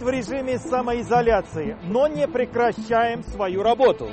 [0.00, 4.08] Жить в режиме самоизоляции, но не прекращаем свою работу.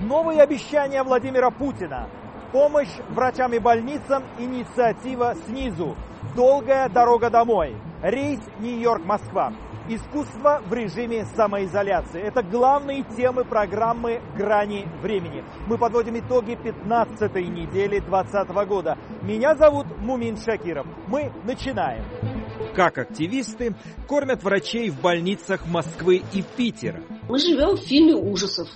[0.00, 2.08] Новые обещания Владимира Путина.
[2.52, 5.96] Помощь врачам и больницам, инициатива снизу.
[6.36, 7.76] Долгая дорога домой.
[8.02, 9.52] Рейс Нью-Йорк-Москва.
[9.88, 12.20] Искусство в режиме самоизоляции.
[12.20, 15.44] Это главные темы программы «Грани времени».
[15.66, 18.98] Мы подводим итоги 15-й недели 2020 года.
[19.22, 20.86] Меня зовут Мумин Шакиров.
[21.08, 22.04] Мы начинаем.
[22.74, 23.74] Как активисты
[24.06, 27.02] кормят врачей в больницах Москвы и Питера.
[27.28, 28.68] Мы живем в фильме ужасов.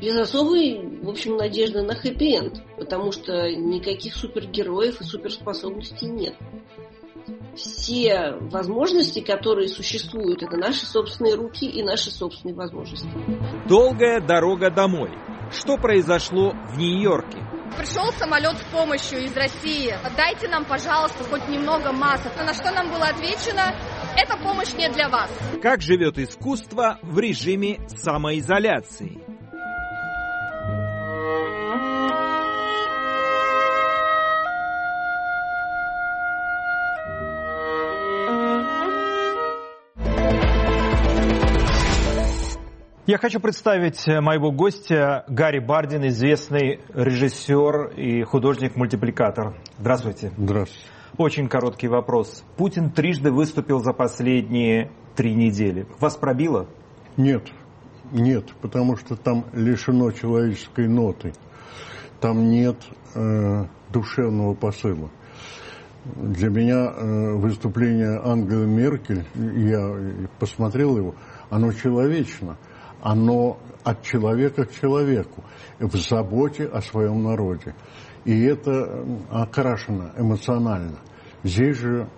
[0.00, 6.34] Без особой, в общем, надежды на хэппи-энд, потому что никаких супергероев и суперспособностей нет
[7.58, 13.08] все возможности, которые существуют, это наши собственные руки и наши собственные возможности.
[13.68, 15.10] Долгая дорога домой.
[15.50, 17.38] Что произошло в Нью-Йорке?
[17.76, 19.94] Пришел самолет с помощью из России.
[20.16, 22.32] Дайте нам, пожалуйста, хоть немного масок.
[22.36, 23.74] На что нам было отвечено,
[24.16, 25.30] эта помощь не для вас.
[25.62, 29.27] Как живет искусство в режиме самоизоляции?
[43.08, 49.56] Я хочу представить э, моего гостя Гарри Бардин, известный режиссер и художник-мультипликатор.
[49.78, 50.30] Здравствуйте.
[50.36, 50.86] Здравствуйте.
[51.16, 52.44] Очень короткий вопрос.
[52.58, 55.86] Путин трижды выступил за последние три недели.
[56.00, 56.68] Вас пробило?
[57.16, 57.48] Нет,
[58.12, 61.32] нет, потому что там лишено человеческой ноты.
[62.20, 62.76] Там нет
[63.14, 65.08] э, душевного посыла.
[66.04, 71.14] Для меня э, выступление Ангелы Меркель, я посмотрел его,
[71.48, 72.58] оно человечно–
[73.02, 75.44] оно от человека к человеку,
[75.78, 77.74] в заботе о своем народе.
[78.24, 80.98] И это окрашено эмоционально.
[81.42, 82.08] Здесь же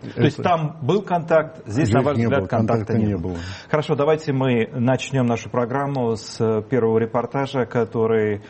[0.00, 0.22] то это...
[0.24, 3.32] есть там был контакт, здесь, здесь на ваш взгляд, было, контакта, контакта не было.
[3.32, 3.38] было.
[3.70, 8.42] Хорошо, давайте мы начнем нашу программу с первого репортажа, который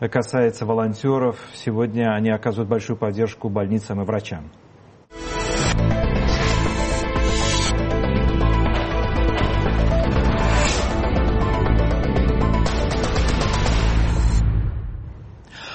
[0.00, 1.38] касается волонтеров.
[1.54, 4.50] Сегодня они оказывают большую поддержку больницам и врачам.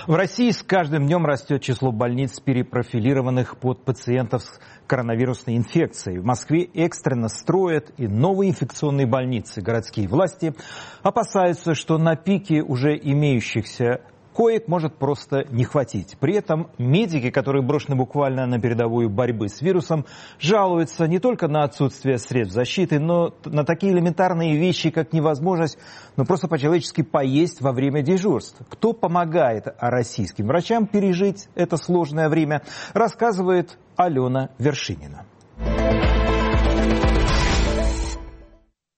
[0.08, 6.18] В России с каждым днем растет число больниц, перепрофилированных под пациентов с коронавирусной инфекцией.
[6.18, 9.62] В Москве экстренно строят и новые инфекционные больницы.
[9.62, 10.56] Городские власти
[11.04, 14.02] опасаются, что на пике уже имеющихся
[14.41, 16.18] коек может просто не хватить.
[16.19, 20.07] При этом медики, которые брошены буквально на передовую борьбы с вирусом,
[20.40, 25.78] жалуются не только на отсутствие средств защиты, но на такие элементарные вещи, как невозможность
[26.18, 28.59] ну, просто по-человечески поесть во время дежурств.
[28.68, 32.63] Кто помогает российским врачам пережить это сложное время,
[32.96, 35.28] рассказывает Алена Вершинина.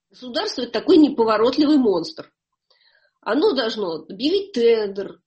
[0.08, 2.30] Государство– это такой неповоротливый монстр.
[3.20, 5.18] Оно должно объявить тендер,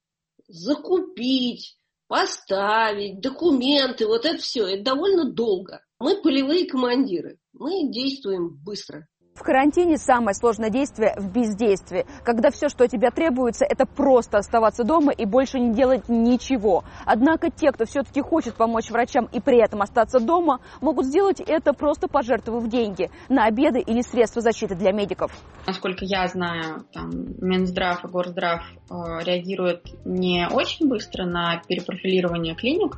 [0.48, 1.78] закупить,
[2.08, 5.84] поставить, документы, вот это все, это довольно долго.
[6.00, 9.06] Мы полевые командиры, мы действуем быстро.
[9.38, 14.38] В карантине самое сложное действие в бездействии, когда все, что от тебя требуется, это просто
[14.38, 16.82] оставаться дома и больше не делать ничего.
[17.06, 21.72] Однако те, кто все-таки хочет помочь врачам и при этом остаться дома, могут сделать это
[21.72, 25.30] просто пожертвовав деньги на обеды или средства защиты для медиков.
[25.68, 27.10] Насколько я знаю, там,
[27.40, 28.94] Минздрав и Горздрав э,
[29.24, 32.96] реагируют не очень быстро на перепрофилирование клиник,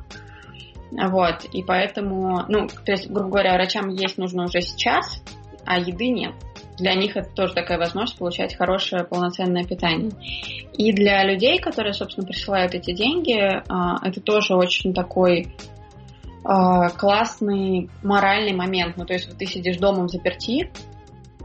[0.91, 5.21] вот, и поэтому, ну, то есть, грубо говоря, врачам есть нужно уже сейчас,
[5.65, 6.33] а еды нет.
[6.77, 10.11] Для них это тоже такая возможность получать хорошее полноценное питание.
[10.73, 13.37] И для людей, которые, собственно, присылают эти деньги,
[13.67, 15.55] а, это тоже очень такой
[16.43, 18.97] а, классный моральный момент.
[18.97, 20.71] Ну, то есть вот ты сидишь дома в заперти,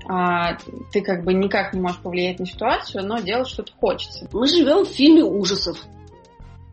[0.09, 0.57] а,
[0.93, 4.29] ты как бы никак не можешь повлиять на ситуацию, но делать что-то хочется.
[4.33, 5.85] Мы живем в фильме ужасов.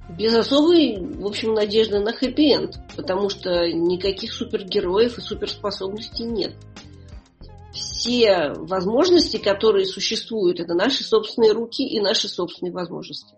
[0.09, 6.53] Без особой, в общем, надежды на хэппи-энд, потому что никаких супергероев и суперспособностей нет
[7.73, 13.35] все возможности, которые существуют, это наши собственные руки и наши собственные возможности.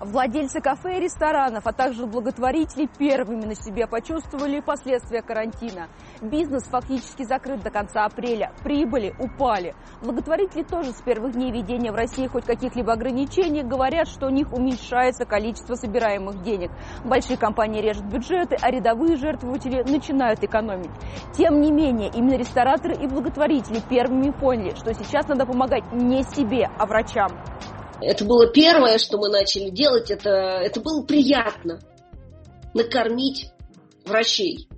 [0.00, 5.88] Владельцы кафе и ресторанов, а также благотворители первыми на себе почувствовали последствия карантина.
[6.20, 8.52] Бизнес фактически закрыт до конца апреля.
[8.62, 9.74] Прибыли упали.
[10.02, 14.52] Благотворители тоже с первых дней введения в России хоть каких-либо ограничений говорят, что у них
[14.52, 16.70] уменьшается количество собираемых денег.
[17.04, 20.90] Большие компании режут бюджеты, а рядовые жертвователи начинают экономить.
[21.32, 26.68] Тем не менее, именно рестораторы и благотворители первыми поняли, что сейчас надо помогать не себе,
[26.78, 27.28] а врачам.
[28.00, 30.10] Это было первое, что мы начали делать.
[30.10, 31.80] Это, это было приятно.
[32.74, 33.50] Накормить
[34.04, 34.68] врачей.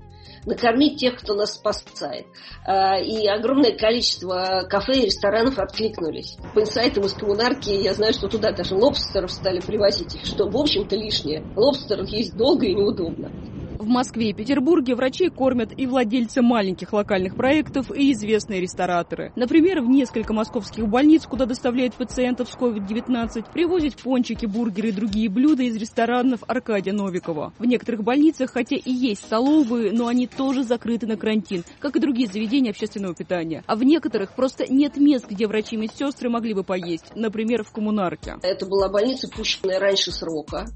[0.44, 2.26] накормить тех, кто нас спасает.
[2.64, 6.36] А, и огромное количество кафе и ресторанов откликнулись.
[6.54, 10.94] По инсайтам из коммунарки я знаю, что туда даже лобстеров стали привозить, что, в общем-то,
[10.94, 11.44] лишнее.
[11.56, 13.30] Лобстер есть долго и неудобно.
[13.78, 19.32] В Москве и Петербурге врачей кормят и владельцы маленьких локальных проектов, и известные рестораторы.
[19.36, 25.28] Например, в несколько московских больниц, куда доставляют пациентов с COVID-19, привозят пончики, бургеры и другие
[25.28, 27.52] блюда из ресторанов Аркадия Новикова.
[27.58, 32.00] В некоторых больницах, хотя и есть столовые, но они тоже закрыты на карантин, как и
[32.00, 33.62] другие заведения общественного питания.
[33.66, 37.72] А в некоторых просто нет мест, где врачи и медсестры могли бы поесть, например, в
[37.72, 38.36] коммунарке.
[38.42, 40.66] Это была больница, пущенная раньше срока,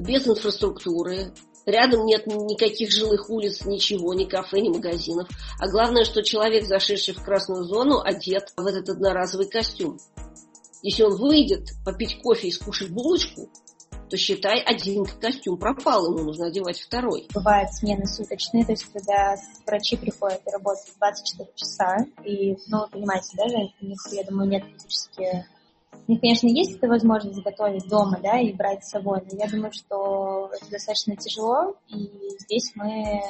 [0.00, 1.32] без инфраструктуры,
[1.68, 5.28] Рядом нет никаких жилых улиц, ничего, ни кафе, ни магазинов.
[5.60, 9.98] А главное, что человек, зашедший в красную зону, одет в этот одноразовый костюм.
[10.82, 13.50] Если он выйдет попить кофе и скушать булочку,
[14.08, 17.28] то считай, один костюм пропал, ему нужно одевать второй.
[17.34, 19.36] Бывают смены суточные, то есть когда
[19.66, 24.64] врачи приходят и работают 24 часа, и, ну, понимаете, да, у них, я думаю, нет
[24.64, 25.44] физически
[26.08, 29.46] у них, конечно, есть эта возможность готовить дома, да, и брать с собой, но я
[29.46, 32.08] думаю, что это достаточно тяжело, и
[32.38, 33.20] здесь мы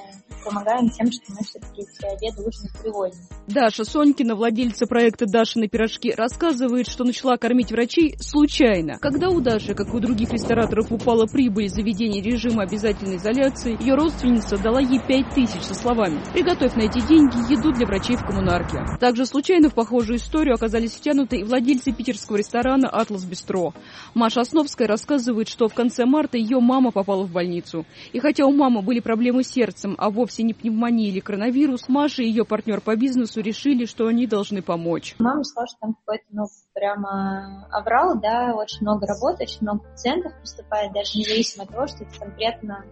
[0.44, 3.20] помогаем тем, что мы все-таки эти обеды, ужины привозим.
[3.48, 8.98] Даша Сонькина, владельца проекта «Дашины пирожки», рассказывает, что начала кормить врачей случайно.
[9.00, 14.56] Когда у Даши, как у других рестораторов, упала прибыль заведения режима обязательной изоляции, ее родственница
[14.56, 18.84] дала ей пять тысяч со словами «Приготовь на эти деньги еду для врачей в коммунарке».
[19.00, 23.72] Также случайно в похожую историю оказались втянуты и владельцы питерского ресторана ресторана «Атлас Бистро».
[24.14, 27.86] Маша Основская рассказывает, что в конце марта ее мама попала в больницу.
[28.12, 32.22] И хотя у мамы были проблемы с сердцем, а вовсе не пневмония или коронавирус, Маша
[32.22, 35.14] и ее партнер по бизнесу решили, что они должны помочь.
[35.18, 36.44] Мама сказала, что там какой-то, ну,
[36.74, 42.04] прямо аврал, да, очень много работы, очень много пациентов поступает, даже независимо от того, что
[42.04, 42.84] это конкретно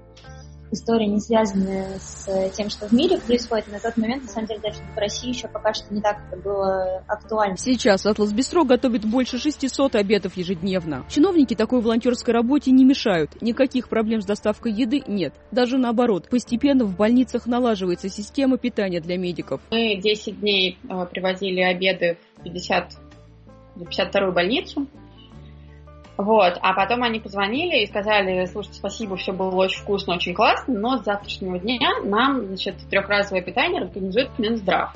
[0.71, 3.69] история, не связанная с тем, что в мире происходит.
[3.69, 6.41] На тот момент, на самом деле, даже в России еще пока что не так это
[6.41, 7.57] было актуально.
[7.57, 11.05] Сейчас Атлас Бистро готовит больше 600 обедов ежедневно.
[11.09, 13.41] Чиновники такой волонтерской работе не мешают.
[13.41, 15.35] Никаких проблем с доставкой еды нет.
[15.51, 19.61] Даже наоборот, постепенно в больницах налаживается система питания для медиков.
[19.71, 22.97] Мы 10 дней э, привозили обеды в 50
[23.77, 24.87] 52-ю больницу.
[26.17, 30.73] Вот, а потом они позвонили и сказали, слушайте, спасибо, все было очень вкусно, очень классно,
[30.79, 34.95] но с завтрашнего дня нам, значит, трехразовое питание организует Минздрав.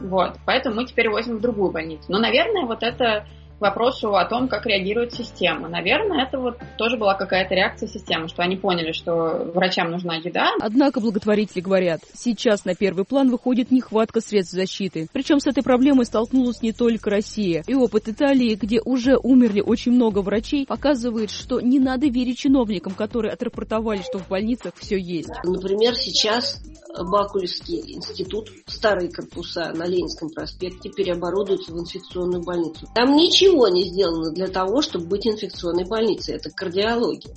[0.00, 2.04] Вот, поэтому мы теперь возим в другую больницу.
[2.08, 3.26] Но, наверное, вот это
[3.60, 5.68] вопросу о том, как реагирует система.
[5.68, 10.50] Наверное, это вот тоже была какая-то реакция системы, что они поняли, что врачам нужна еда.
[10.60, 15.08] Однако благотворители говорят, сейчас на первый план выходит нехватка средств защиты.
[15.12, 17.62] Причем с этой проблемой столкнулась не только Россия.
[17.66, 22.94] И опыт Италии, где уже умерли очень много врачей, показывает, что не надо верить чиновникам,
[22.94, 25.30] которые отрапортовали, что в больницах все есть.
[25.44, 26.62] Например, сейчас
[27.04, 32.88] Бакулевский институт, старые корпуса на Ленинском проспекте переоборудуются в инфекционную больницу.
[32.94, 36.34] Там ничего не сделано для того, чтобы быть инфекционной больницей.
[36.34, 37.34] Это кардиология.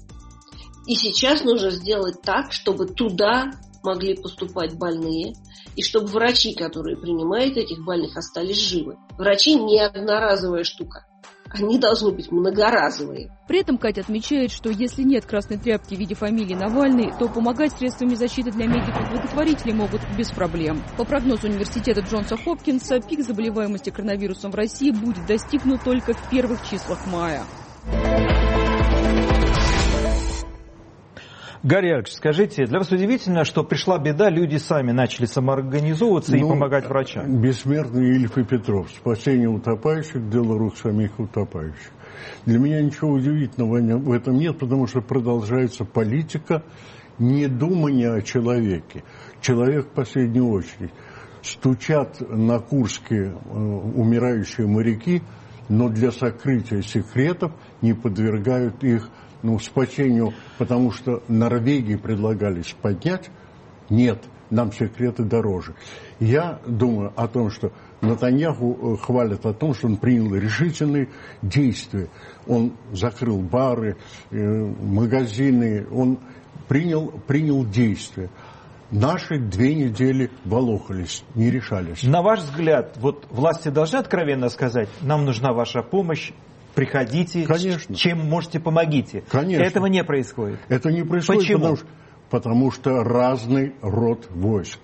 [0.88, 3.52] И сейчас нужно сделать так, чтобы туда
[3.84, 5.36] могли поступать больные,
[5.76, 8.98] и чтобы врачи, которые принимают этих больных, остались живы.
[9.18, 11.06] Врачи не одноразовая штука
[11.54, 13.32] они должны быть многоразовые.
[13.48, 17.74] При этом Катя отмечает, что если нет красной тряпки в виде фамилии Навальный, то помогать
[17.74, 20.82] средствами защиты для медиков-благотворителей могут без проблем.
[20.98, 26.68] По прогнозу университета Джонса Хопкинса, пик заболеваемости коронавирусом в России будет достигнут только в первых
[26.70, 27.44] числах мая.
[31.64, 36.42] Гарри Яковлевич, скажите, для вас удивительно, что пришла беда, люди сами начали самоорганизовываться ну, и
[36.42, 37.40] помогать врачам?
[37.40, 38.90] Бессмертный Ильф и Петров.
[38.90, 41.92] Спасение утопающих, дело рук самих утопающих.
[42.48, 46.64] Для меня ничего удивительного в этом нет, потому что продолжается политика
[47.20, 49.04] недумания о человеке.
[49.40, 50.92] Человек в последнюю очередь.
[51.44, 55.22] Стучат на Курске э, умирающие моряки,
[55.70, 57.52] но для сокрытия секретов
[57.82, 59.10] не подвергают их
[59.44, 63.30] ну, спасению, потому что Норвегии предлагались поднять,
[63.90, 64.20] нет,
[64.50, 65.74] нам секреты дороже.
[66.20, 67.72] Я думаю о том, что
[68.02, 71.10] Натаньяху э, хвалят о том, что он принял решительные
[71.42, 72.10] действия.
[72.48, 73.98] Он закрыл бары,
[74.32, 76.20] э, магазины, он
[76.68, 78.30] принял, принял действия.
[78.92, 82.04] Наши две недели волохались, не решались.
[82.04, 86.34] На ваш взгляд, вот власти должны откровенно сказать, нам нужна ваша помощь,
[86.76, 87.96] приходите, Конечно.
[87.96, 89.24] чем можете, помогите.
[89.30, 89.64] Конечно.
[89.64, 90.60] Этого не происходит.
[90.70, 91.60] Это не происходит, Почему?
[91.60, 91.88] Потому, что,
[92.30, 94.80] потому что разный род войск.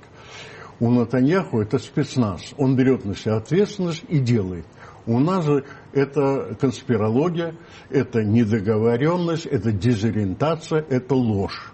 [0.79, 2.53] У Натаньяху это спецназ.
[2.58, 4.65] Он берет на себя ответственность и делает.
[5.08, 5.63] У нас же
[5.94, 7.56] это конспирология,
[7.89, 11.72] это недоговоренность, это дезориентация, это ложь.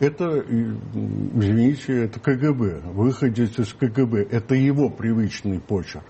[0.00, 4.22] Это, извините, это КГБ, выходец из КГБ.
[4.30, 6.04] Это его привычный почерк.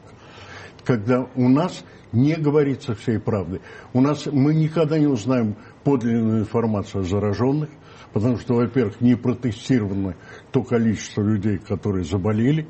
[0.85, 3.61] Когда у нас не говорится всей правды.
[3.93, 7.71] У нас мы никогда не узнаем подлинную информацию о зараженных,
[8.12, 10.17] потому что, во-первых, не протестировано
[10.52, 12.67] то количество людей, которые заболели.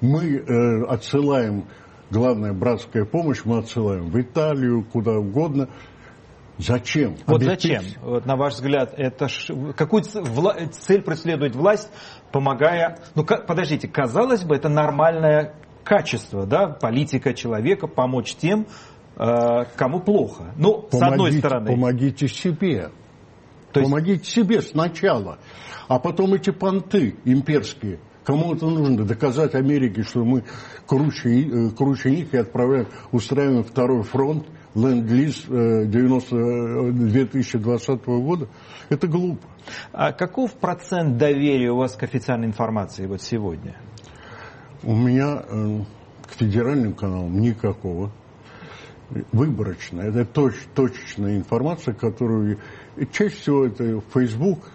[0.00, 1.64] Мы э, отсылаем,
[2.10, 5.68] главная братская помощь, мы отсылаем в Италию, куда угодно.
[6.58, 7.16] Зачем?
[7.26, 7.80] Вот Объясните.
[7.80, 8.02] зачем?
[8.02, 9.54] Вот, на ваш взгляд, это ш...
[9.76, 11.88] какую цель преследует власть,
[12.32, 12.98] помогая...
[13.14, 15.54] Ну, подождите, казалось бы, это нормальное
[15.88, 18.66] качество, да, политика человека, помочь тем,
[19.16, 20.52] э, кому плохо.
[20.56, 21.70] Ну, помогите, с одной стороны...
[21.70, 22.90] Помогите себе.
[23.72, 23.90] То есть...
[23.90, 25.38] Помогите себе сначала.
[25.88, 28.00] А потом эти понты имперские.
[28.22, 29.06] Кому это нужно?
[29.06, 30.44] Доказать Америке, что мы
[30.86, 38.48] круче, э, круче них и отправляем, устраиваем второй фронт, ленд-лиз 2020 э, года.
[38.90, 39.48] Это глупо.
[39.92, 43.74] А каков процент доверия у вас к официальной информации вот сегодня?
[44.82, 45.80] У меня э,
[46.26, 48.12] к федеральным каналам никакого.
[49.32, 50.02] Выборочно.
[50.02, 52.58] Это точ, точечная информация, которую...
[53.10, 54.70] Чаще всего это Facebook,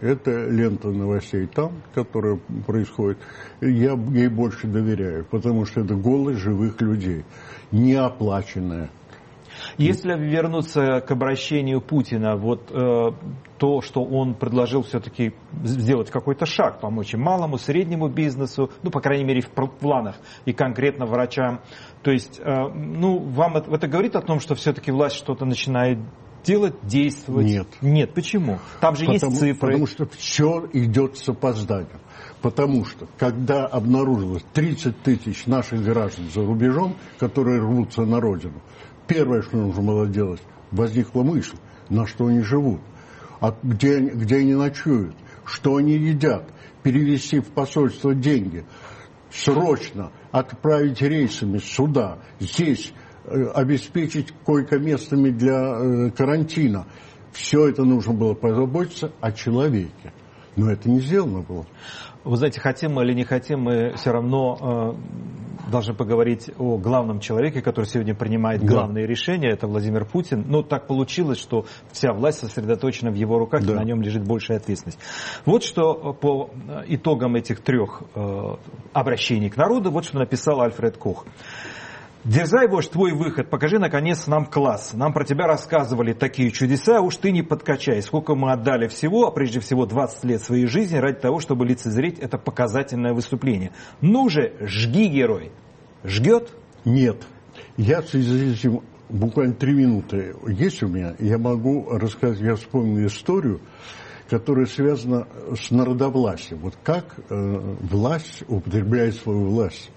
[0.00, 3.18] это лента новостей там, которая происходит.
[3.60, 7.24] Я ей больше доверяю, потому что это голос живых людей,
[7.72, 8.90] неоплаченная.
[9.78, 13.10] Если вернуться к обращению Путина, вот э,
[13.58, 19.00] то, что он предложил все-таки сделать какой-то шаг, помочь и малому, среднему бизнесу, ну, по
[19.00, 21.60] крайней мере, в планах, и конкретно врачам.
[22.02, 25.98] То есть, э, ну, вам это, это говорит о том, что все-таки власть что-то начинает
[26.44, 27.46] делать, действовать?
[27.46, 27.68] Нет.
[27.80, 28.58] Нет, почему?
[28.80, 29.72] Там же потому, есть цифры.
[29.72, 32.00] Потому что все идет с опозданием.
[32.42, 38.62] Потому что, когда обнаружилось 30 тысяч наших граждан за рубежом, которые рвутся на родину,
[39.10, 40.40] первое, что нужно было делать,
[40.70, 41.56] возникла мысль,
[41.88, 42.80] на что они живут,
[43.40, 46.44] а где, где они ночуют, что они едят,
[46.84, 48.64] перевести в посольство деньги,
[49.32, 52.92] срочно отправить рейсами сюда, здесь,
[53.24, 56.86] э, обеспечить койко-местами для э, карантина.
[57.32, 60.12] Все это нужно было позаботиться о человеке.
[60.54, 61.66] Но это не сделано было.
[62.24, 64.94] Вы знаете, хотим мы или не хотим, мы все равно
[65.66, 69.10] э, должны поговорить о главном человеке, который сегодня принимает главные да.
[69.10, 69.50] решения.
[69.50, 70.44] Это Владимир Путин.
[70.46, 73.72] Ну, так получилось, что вся власть сосредоточена в его руках, да.
[73.72, 74.98] и на нем лежит большая ответственность.
[75.46, 76.50] Вот что по
[76.88, 78.56] итогам этих трех э,
[78.92, 81.24] обращений к народу, вот что написал Альфред Кох.
[82.24, 84.92] Дерзай, вождь, твой выход, покажи, наконец, нам класс.
[84.92, 88.02] Нам про тебя рассказывали такие чудеса, уж ты не подкачай.
[88.02, 92.18] Сколько мы отдали всего, а прежде всего 20 лет своей жизни, ради того, чтобы лицезреть
[92.18, 93.72] это показательное выступление.
[94.02, 95.50] Ну же, жги, герой.
[96.04, 96.50] Жгет?
[96.84, 97.22] Нет.
[97.78, 101.14] Я в связи с этим буквально три минуты есть у меня.
[101.20, 103.62] Я могу рассказать, я вспомнил историю,
[104.28, 105.26] которая связана
[105.58, 106.60] с народовластием.
[106.60, 109.90] Вот как э, власть употребляет свою власть.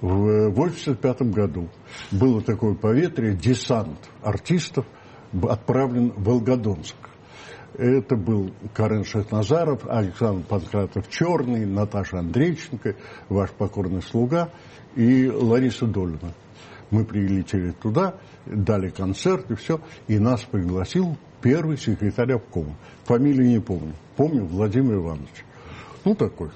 [0.00, 1.68] В 1985 году
[2.12, 4.86] было такое поветрие, десант артистов
[5.42, 6.94] отправлен в Волгодонск.
[7.76, 12.94] Это был Карен Шахназаров, Александр Панкратов Черный, Наташа Андрейченко,
[13.28, 14.50] ваш покорный слуга
[14.94, 16.32] и Лариса Долина.
[16.90, 18.14] Мы прилетели туда,
[18.46, 22.76] дали концерт и все, и нас пригласил первый секретарь обкома.
[23.04, 23.94] Фамилию не помню.
[24.16, 25.44] Помню Владимир Иванович.
[26.04, 26.50] Ну, такой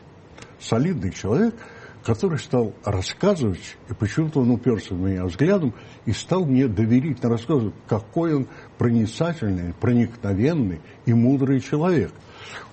[0.60, 1.54] солидный человек–
[2.04, 7.74] который стал рассказывать, и почему-то он уперся в меня взглядом и стал мне доверительно рассказывать,
[7.86, 12.12] какой он проницательный, проникновенный и мудрый человек.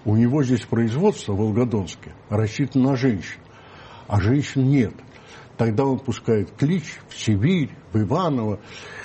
[0.05, 3.39] У него здесь производство в Волгодонске рассчитано на женщин,
[4.07, 4.93] а женщин нет.
[5.57, 8.61] Тогда он пускает клич в Сибирь, в Иваново,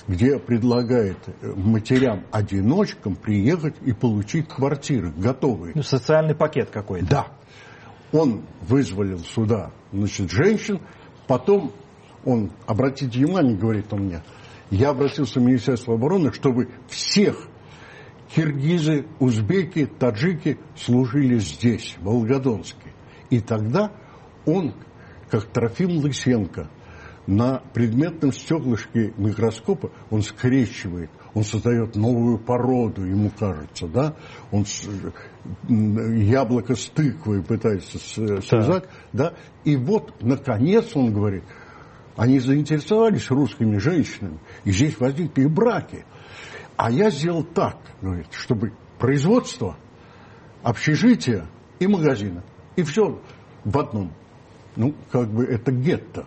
[0.06, 5.72] где предлагает матерям-одиночкам приехать и получить квартиры готовые.
[5.74, 7.06] Ну, социальный пакет какой-то.
[7.06, 7.26] Да.
[8.14, 10.80] Он вызволил сюда значит, женщин,
[11.26, 11.72] потом
[12.24, 14.22] он, обратите внимание, говорит он мне,
[14.70, 17.48] я обратился в Министерство обороны, чтобы всех
[18.32, 22.92] киргизы, узбеки, таджики служили здесь, в Волгодонске.
[23.30, 23.90] И тогда
[24.46, 24.74] он,
[25.28, 26.70] как Трофим Лысенко,
[27.26, 34.14] на предметном стеклышке микроскопа он скрещивает– он создает новую породу, ему кажется, да,
[34.52, 34.64] он
[35.68, 39.30] яблоко с тыквой пытается связать, да.
[39.30, 39.34] да,
[39.64, 41.44] и вот, наконец, он говорит,
[42.16, 46.04] они заинтересовались русскими женщинами, и здесь возникли браки.
[46.76, 49.76] А я сделал так, говорит, чтобы производство,
[50.62, 51.46] общежитие
[51.78, 52.42] и магазины,
[52.76, 53.20] и все
[53.64, 54.12] в одном.
[54.76, 56.26] Ну, как бы это гетто.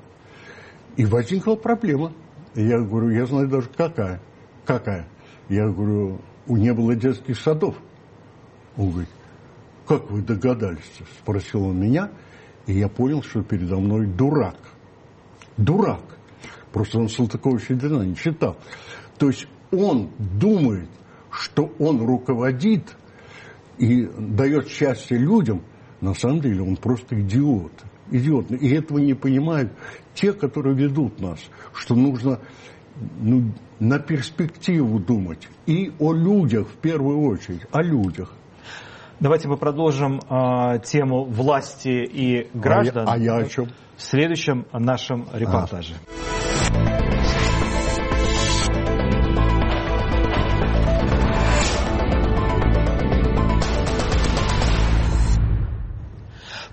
[0.96, 2.14] И возникла проблема.
[2.56, 4.22] Я говорю, я знаю даже какая.
[4.66, 5.08] Какая?
[5.50, 7.76] Я говорю, у не было детских садов.
[8.78, 9.10] Он говорит,
[9.88, 10.92] как вы догадались?
[11.20, 12.12] Спросил он меня,
[12.66, 14.58] и я понял, что передо мной дурак.
[15.58, 16.04] Дурак.
[16.72, 18.58] Просто он Салтыкова-Щедрина не читал.
[19.18, 20.90] То есть он думает,
[21.32, 22.96] что он руководит
[23.78, 25.64] и дает счастье людям,
[26.02, 27.72] на самом деле он просто идиот.
[28.12, 28.52] Идиот.
[28.52, 29.74] И этого не понимают
[30.14, 31.40] те, которые ведут нас,
[31.74, 32.40] что нужно
[33.20, 35.48] ну, на перспективу думать.
[35.66, 38.34] И о людях в первую очередь, о людях.
[39.20, 43.06] Давайте мы продолжим э, тему власти и граждан.
[43.10, 43.70] А я, а я о чем?
[43.96, 45.96] В следующем нашем репортаже.
[46.06, 46.37] А.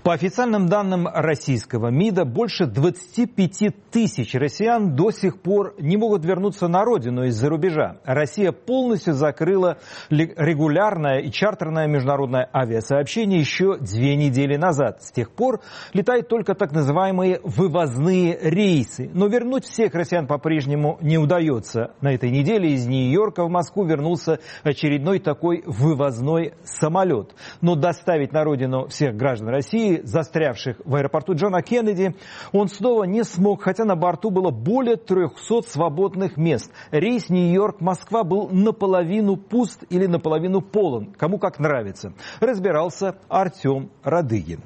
[0.05, 6.67] По официальным данным российского МИДа, больше 25 тысяч россиян до сих пор не могут вернуться
[6.67, 7.97] на родину из-за рубежа.
[8.03, 9.79] Россия полностью закрыла
[10.11, 15.01] регулярное и чартерное международное авиасообщение еще две недели назад.
[15.01, 15.61] С тех пор
[15.93, 19.09] летают только так называемые вывозные рейсы.
[19.11, 21.95] Но вернуть всех россиян по-прежнему не удается.
[22.01, 27.33] На этой неделе из Нью-Йорка в Москву вернулся очередной такой вывозной самолет.
[27.61, 32.15] Но доставить на родину всех граждан России застрявших в аэропорту Джона Кеннеди,
[32.51, 36.71] он снова не смог, хотя на борту было более 300 свободных мест.
[36.91, 42.13] Рейс Нью-Йорк-Москва был наполовину пуст или наполовину полон, кому как нравится.
[42.39, 44.61] Разбирался Артем Радыгин.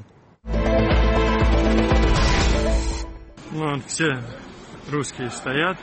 [3.51, 4.19] Ну, все
[4.91, 5.77] русские стоят,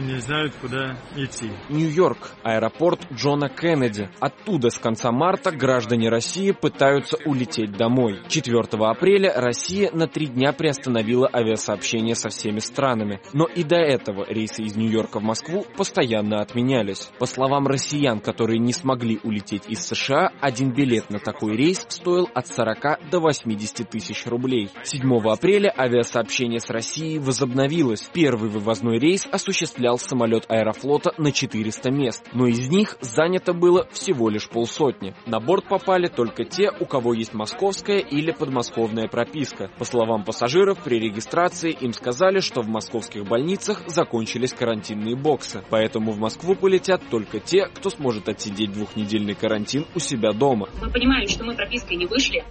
[0.00, 1.50] и не знают, куда идти.
[1.68, 4.10] Нью-Йорк, аэропорт Джона Кеннеди.
[4.18, 8.20] Оттуда с конца марта граждане России пытаются улететь домой.
[8.28, 13.20] 4 апреля Россия на три дня приостановила авиасообщение со всеми странами.
[13.32, 17.10] Но и до этого рейсы из Нью-Йорка в Москву постоянно отменялись.
[17.18, 22.28] По словам россиян, которые не смогли улететь из США, один билет на такой рейс стоил
[22.34, 24.70] от 40 до 80 тысяч рублей.
[24.82, 28.08] 7 апреля авиасообщение с Россией возобновилось.
[28.12, 33.86] Первый вывозной рейс осуществлялся осуществлял самолет аэрофлота на 400 мест, но из них занято было
[33.92, 35.14] всего лишь полсотни.
[35.26, 39.70] На борт попали только те, у кого есть московская или подмосковная прописка.
[39.78, 46.12] По словам пассажиров, при регистрации им сказали, что в московских больницах закончились карантинные боксы, поэтому
[46.12, 50.68] в Москву полетят только те, кто сможет отсидеть двухнедельный карантин у себя дома.
[50.80, 52.44] Мы понимаем, что мы пропиской не вышли,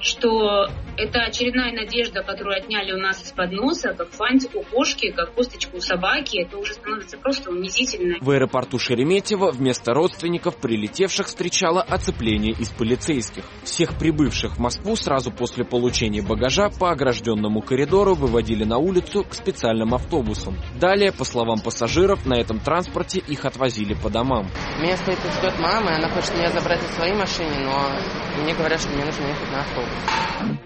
[0.00, 5.34] что это очередная надежда, которую отняли у нас из-под носа, как фантик у кошки, как
[5.34, 6.38] косточку у собаки.
[6.38, 8.16] Это уже становится просто унизительно.
[8.20, 13.44] В аэропорту Шереметьево вместо родственников прилетевших встречало оцепление из полицейских.
[13.62, 19.34] Всех прибывших в Москву сразу после получения багажа по огражденному коридору выводили на улицу к
[19.34, 20.56] специальным автобусам.
[20.80, 24.46] Далее, по словам пассажиров, на этом транспорте их отвозили по домам.
[24.80, 28.80] Меня стоит ждет мама, и она хочет меня забрать на своей машине, но мне говорят,
[28.80, 30.04] что мне нужно ехать на автобус.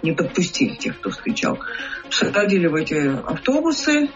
[0.02, 1.58] Не подпустили тех, кто встречал.
[2.10, 4.08] Садили в эти автобусы,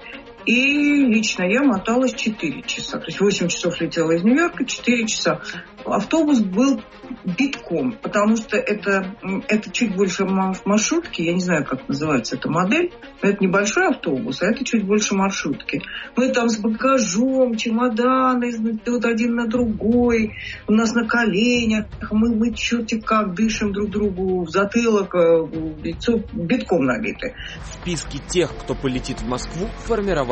[0.46, 2.98] и лично я моталась 4 часа.
[2.98, 5.40] То есть 8 часов летела из Нью-Йорка, 4 часа.
[5.84, 6.82] Автобус был
[7.24, 9.14] битком, потому что это,
[9.48, 14.42] это чуть больше маршрутки, я не знаю, как называется эта модель, но это небольшой автобус,
[14.42, 15.82] а это чуть больше маршрутки.
[16.16, 18.52] Мы там с багажом, чемоданы,
[18.86, 20.34] вот один на другой,
[20.66, 25.84] у нас на коленях, мы, мы черти как дышим друг другу в затылок, э, в
[25.84, 27.34] лицо, битком набиты.
[27.72, 29.68] Списки тех, кто полетит в Москву,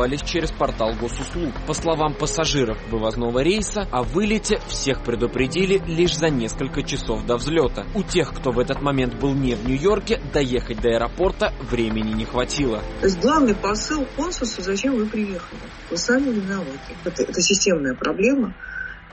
[0.02, 1.54] формировались через портал госуслуг.
[1.66, 7.86] По словам пассажиров вывозного рейса, о вылете всех предупредили лишь за несколько часов до взлета.
[7.94, 12.24] У тех, кто в этот момент был не в Нью-Йорке, доехать до аэропорта времени не
[12.24, 12.82] хватило.
[13.00, 15.60] То есть главный посыл консульству, зачем вы приехали?
[15.90, 16.96] Вы сами виноваты.
[17.04, 18.54] Это, это системная проблема.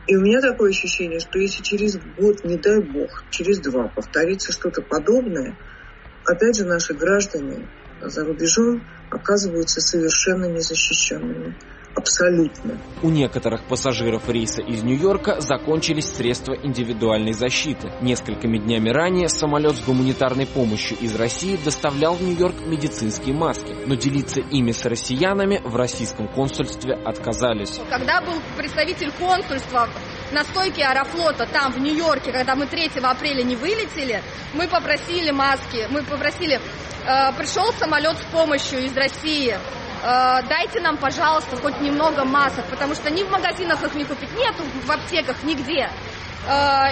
[0.07, 4.51] И у меня такое ощущение, что если через год, не дай бог, через два повторится
[4.51, 5.55] что-то подобное,
[6.25, 7.67] опять же наши граждане
[8.01, 11.55] за рубежом оказываются совершенно незащищенными.
[11.95, 12.77] Абсолютно.
[13.01, 17.91] У некоторых пассажиров рейса из Нью-Йорка закончились средства индивидуальной защиты.
[18.01, 23.95] Несколькими днями ранее самолет с гуманитарной помощью из России доставлял в Нью-Йорк медицинские маски, но
[23.95, 27.81] делиться ими с россиянами в российском консульстве отказались.
[27.89, 29.89] Когда был представитель консульства
[30.31, 35.87] на стойке Аэрофлота там, в Нью-Йорке, когда мы 3 апреля не вылетели, мы попросили маски,
[35.89, 36.59] мы попросили,
[37.05, 39.57] э, пришел самолет с помощью из России,
[40.01, 44.31] Э, дайте нам, пожалуйста, хоть немного масок, потому что ни в магазинах их не купить,
[44.35, 45.89] нету в аптеках нигде.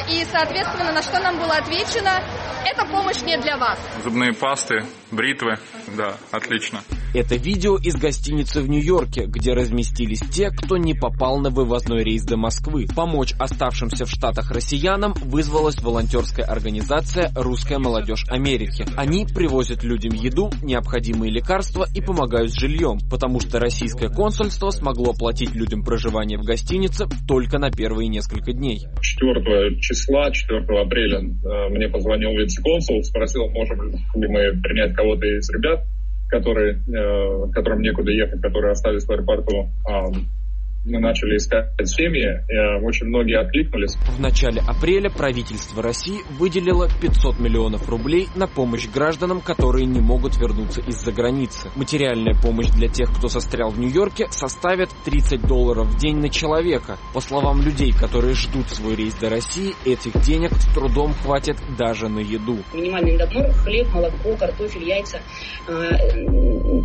[0.10, 2.21] И, соответственно, на что нам было отвечено,
[2.65, 3.80] эта помощь не для вас.
[4.04, 6.82] Зубные пасты, бритвы, да, отлично.
[7.13, 12.24] Это видео из гостиницы в Нью-Йорке, где разместились те, кто не попал на вывозной рейс
[12.24, 12.86] до Москвы.
[12.96, 18.86] Помочь оставшимся в Штатах россиянам вызвалась волонтерская организация «Русская молодежь Америки».
[18.98, 25.12] Они привозят людям еду, необходимые лекарства и помогают с жильем, потому что российское консульство смогло
[25.12, 28.86] оплатить людям проживание в гостинице только на первые несколько дней.
[29.02, 35.50] 4 числа, 4 апреля э, мне позвонил вице-консул, спросил, можем ли мы принять кого-то из
[35.50, 35.86] ребят
[36.28, 39.70] которые, э, которым некуда ехать, которые остались в аэропорту,
[40.88, 43.95] мы начали искать семьи, и очень многие откликнулись.
[43.95, 50.38] В начале апреля правительство России выделило 500 миллионов рублей на помощь гражданам, которые не могут
[50.38, 51.69] вернуться из-за границы.
[51.76, 56.97] Материальная помощь для тех, кто застрял в Нью-Йорке, составит 30 долларов в день на человека.
[57.13, 62.08] По словам людей, которые ждут свой рейс до России, этих денег с трудом хватит даже
[62.08, 62.58] на еду.
[62.73, 65.19] Минимальный набор– хлеб, молоко, картофель, яйца.
[65.67, 65.73] А,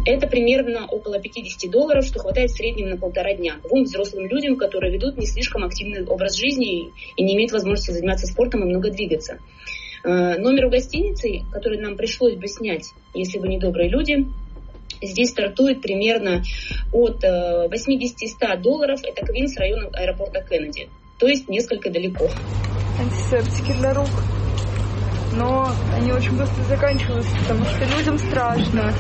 [0.07, 3.57] это примерно около 50 долларов, что хватает в среднем на полтора дня.
[3.63, 8.27] Двум взрослым людям, которые ведут не слишком активный образ жизни и не имеют возможности заниматься
[8.27, 9.39] спортом и много двигаться.
[10.05, 14.27] Э, номер у гостиницы, который нам пришлось бы снять, если бы не добрые люди,
[15.01, 16.43] здесь стартует примерно
[16.93, 17.69] от 80-100
[18.41, 19.01] э, долларов.
[19.05, 20.89] Это Квинс, район аэропорта Кеннеди.
[21.19, 22.29] То есть несколько далеко.
[22.99, 24.11] Антисептики для рук.
[25.35, 28.93] Но они очень быстро заканчиваются, потому что людям страшно.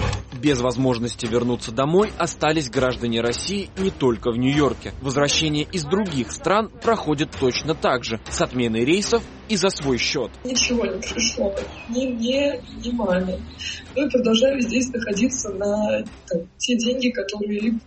[0.42, 4.92] Без возможности вернуться домой остались граждане России не только в Нью-Йорке.
[5.00, 10.32] Возвращение из других стран проходит точно так же, с отменой рейсов и за свой счет.
[10.42, 11.54] Ничего не пришло
[11.90, 13.40] ни мне, ни маме.
[13.94, 17.78] Мы продолжали здесь находиться на там, те деньги, которые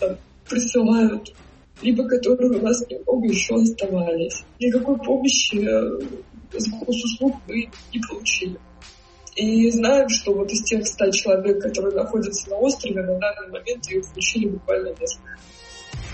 [0.00, 0.16] там,
[0.48, 1.32] присылают
[1.82, 4.44] либо которые у нас немного еще оставались.
[4.60, 6.00] Никакой помощи э,
[6.52, 8.58] госуслуг мы не получили.
[9.34, 13.86] И знаем, что вот из тех 100 человек, которые находятся на острове, на данный момент
[13.88, 15.32] их включили буквально несколько.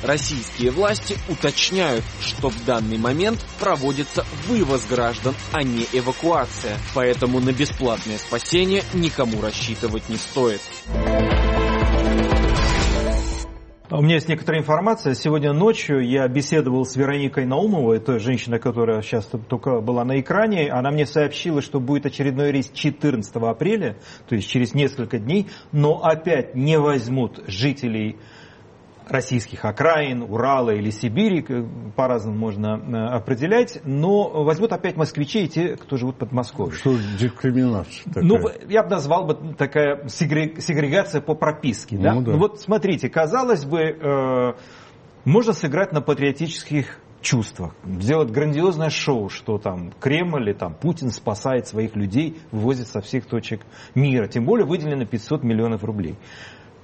[0.05, 6.79] Российские власти уточняют, что в данный момент проводится вывоз граждан, а не эвакуация.
[6.95, 10.61] Поэтому на бесплатное спасение никому рассчитывать не стоит.
[13.91, 15.15] У меня есть некоторая информация.
[15.15, 20.71] Сегодня ночью я беседовал с Вероникой Наумовой, той женщиной, которая сейчас только была на экране.
[20.71, 23.97] Она мне сообщила, что будет очередной рейс 14 апреля,
[24.29, 28.19] то есть через несколько дней, но опять не возьмут жителей
[29.11, 31.45] российских окраин, Урала или Сибири,
[31.97, 36.71] по-разному можно э, определять, но возьмут опять москвичей и те, кто живут под Москвой.
[36.73, 38.25] Что дискриминация такая?
[38.25, 41.97] Ну, я бы назвал бы такая сегрегация по прописке.
[41.97, 42.15] Да?
[42.15, 42.33] Ну, да.
[42.33, 44.53] Ну, вот смотрите, казалось бы, э,
[45.25, 51.67] можно сыграть на патриотических чувствах, сделать грандиозное шоу, что там Кремль или там Путин спасает
[51.67, 53.63] своих людей, вывозит со всех точек
[53.95, 54.29] мира.
[54.29, 56.17] Тем более выделено 500 миллионов рублей.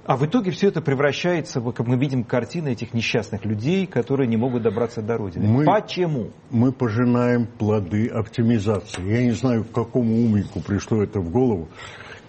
[0.05, 4.37] А в итоге все это превращается, как мы видим, картины этих несчастных людей, которые не
[4.37, 5.47] могут добраться до Родины.
[5.47, 6.29] Мы, Почему?
[6.51, 9.01] Мы пожинаем плоды оптимизации.
[9.01, 11.69] Я не знаю, какому умнику пришло это в голову,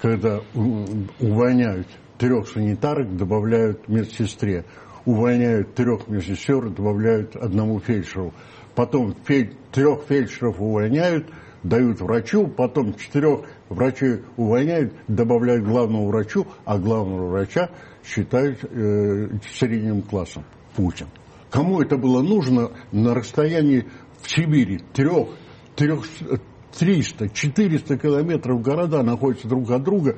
[0.00, 0.40] когда
[1.20, 1.86] увольняют
[2.16, 4.64] трех санитарок, добавляют медсестре.
[5.04, 8.32] Увольняют трех медсестер, добавляют одному фельдшеру.
[8.74, 9.54] Потом фель...
[9.70, 11.26] трех фельдшеров увольняют,
[11.62, 17.70] дают врачу, потом четырех Врачи увольняют, добавляют главному врачу, а главного врача
[18.04, 20.44] считают э, средним классом.
[20.76, 21.08] Путин.
[21.50, 23.86] Кому это было нужно на расстоянии
[24.20, 25.28] в Сибири трех,
[25.74, 26.04] трех,
[26.78, 30.16] 300, 400 километров города находятся друг от друга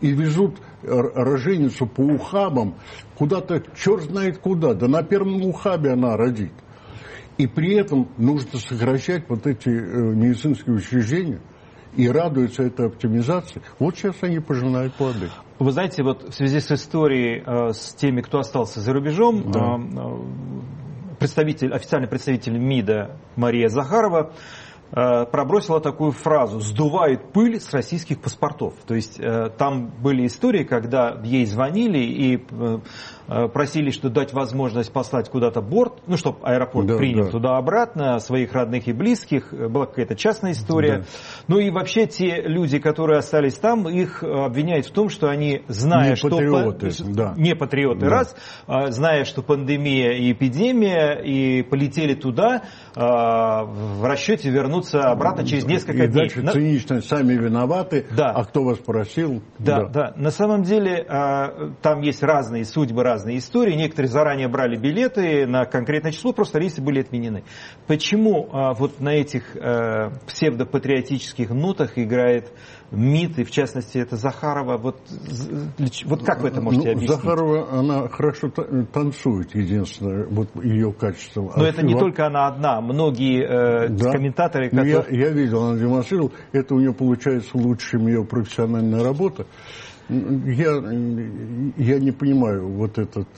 [0.00, 2.74] и везут роженицу по ухабам
[3.16, 6.52] куда-то, черт знает куда, да на первом ухабе она родит.
[7.40, 11.40] И при этом нужно сокращать вот эти э, медицинские учреждения–
[11.96, 13.62] и радуются этой оптимизации.
[13.78, 15.28] Вот сейчас они пожинают плоды.
[15.58, 19.76] Вы знаете, вот в связи с историей э, с теми, кто остался за рубежом, да.
[19.76, 24.32] э, представитель, официальный представитель МИДа Мария Захарова
[24.92, 28.74] пробросила такую фразу «сдувает пыль с российских паспортов».
[28.88, 29.20] То есть
[29.56, 32.44] там были истории, когда ей звонили и
[33.52, 37.30] просили, что дать возможность послать куда-то борт, ну, чтобы аэропорт да, принял да.
[37.30, 39.52] туда-обратно своих родных и близких.
[39.52, 40.98] Была какая-то частная история.
[40.98, 41.04] Да.
[41.46, 46.10] Ну и вообще те люди, которые остались там, их обвиняют в том, что они, зная,
[46.10, 46.30] не что...
[46.30, 47.10] Патриоты, по...
[47.10, 47.34] да.
[47.36, 48.08] Не патриоты, да.
[48.08, 48.36] раз.
[48.66, 52.62] Зная, что пандемия и эпидемия, и полетели туда
[52.96, 56.30] в расчете вернуться обратно через несколько и дней.
[56.30, 58.30] дальше цинично сами виноваты, да.
[58.30, 59.42] а кто вас просил?
[59.58, 60.12] Да, да, да.
[60.16, 61.04] На самом деле
[61.82, 63.74] там есть разные судьбы, разные истории.
[63.74, 67.44] Некоторые заранее брали билеты на конкретное число, просто рейсы были отменены.
[67.86, 72.52] Почему а, вот на этих а, псевдопатриотических нотах играет
[72.90, 74.96] МИД, и в частности это Захарова, вот,
[76.04, 77.20] вот как вы это можете ну, объяснить?
[77.20, 81.52] Захарова, она хорошо танцует, единственное, вот ее качество.
[81.54, 84.10] Но а это не только она одна, многие э, да.
[84.10, 84.70] комментаторы...
[84.70, 85.04] Которые...
[85.08, 89.46] Ну, я, я видел, она демонстрировала, это у нее получается лучше, чем ее профессиональная работа.
[90.10, 90.72] Я,
[91.76, 93.28] я не понимаю вот этот,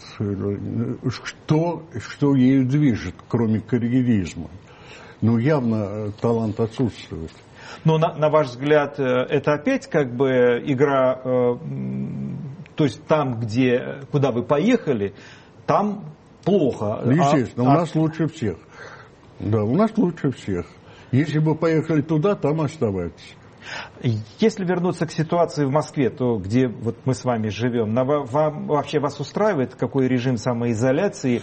[1.10, 4.48] что, что ею движет, кроме карьеризма.
[5.20, 7.30] Ну, явно э, талант отсутствует.
[7.84, 11.54] Но на, на ваш взгляд, э, это опять как бы игра, э,
[12.74, 15.14] то есть там, где, куда вы поехали,
[15.66, 16.06] там
[16.42, 17.02] плохо.
[17.04, 17.98] Ну, естественно, а, у нас а...
[17.98, 18.56] лучше всех.
[19.38, 20.66] Да, у нас лучше всех.
[21.12, 23.36] Если бы поехали туда, там оставайтесь.
[24.38, 28.66] Если вернуться к ситуации в Москве, то где вот мы с вами живем, на, вам,
[28.66, 31.42] вообще вас устраивает какой режим самоизоляции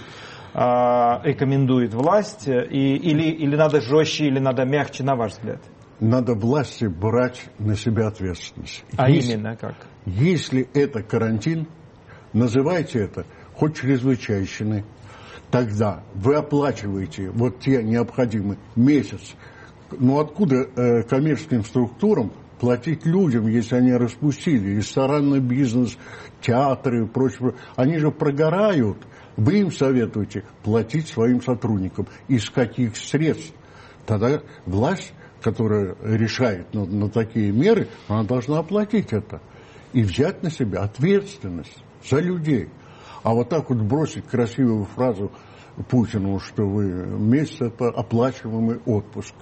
[0.54, 2.48] а, рекомендует власть?
[2.48, 5.62] И, или, или надо жестче, или надо мягче, на ваш взгляд?
[6.00, 8.84] надо власти брать на себя ответственность.
[8.98, 9.76] А если, именно как?
[10.06, 11.68] Если это карантин,
[12.34, 14.86] называйте это хоть чрезвычайщиной,
[15.52, 19.36] тогда вы оплачиваете вот те необходимые месяц.
[19.97, 25.97] Ну откуда э, коммерческим структурам платить людям, если они распустили ресторанный бизнес,
[26.41, 27.56] театры и прочее.
[27.75, 28.97] Они же прогорают.
[29.38, 32.08] Вы им советуете платить своим сотрудникам.
[32.28, 33.54] Из каких средств?
[34.06, 39.41] Тогда власть которая решает на, на такие меры, она должна оплатить это
[39.93, 42.69] и взять на себя ответственность за людей.
[43.23, 45.32] А вот так вот бросить красивую фразу
[45.89, 49.34] Путину, что вы месяц это оплачиваемый отпуск.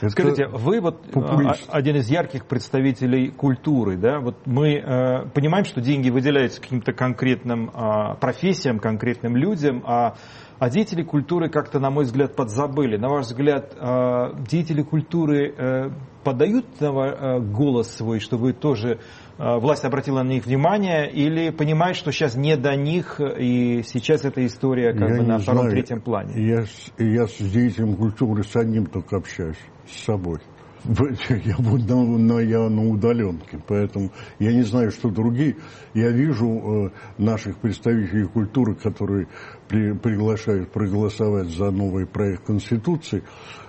[0.00, 1.68] Это Скажите, вы вот а, популист.
[1.68, 4.18] один из ярких представителей культуры, да?
[4.20, 10.14] Вот мы э, понимаем, что деньги выделяются каким-то конкретным э, профессиям, конкретным людям, а
[10.60, 12.98] а деятели культуры как-то, на мой взгляд, подзабыли.
[12.98, 15.90] На ваш взгляд, а, деятели культуры э,
[16.22, 18.98] подают э, голос свой, чтобы тоже э,
[19.40, 24.44] власть обратила на них внимание, или понимают, что сейчас не до них, и сейчас эта
[24.44, 26.34] история как я бы на втором-третьем плане?
[26.36, 26.64] Я,
[26.98, 30.40] я с деятелем культуры с одним только общаюсь, с собой.
[31.44, 35.56] Я буду на, на, я на удаленке, поэтому я не знаю, что другие.
[35.92, 39.28] Я вижу э, наших представителей культуры, которые
[39.68, 43.22] при, приглашают проголосовать за новый проект Конституции.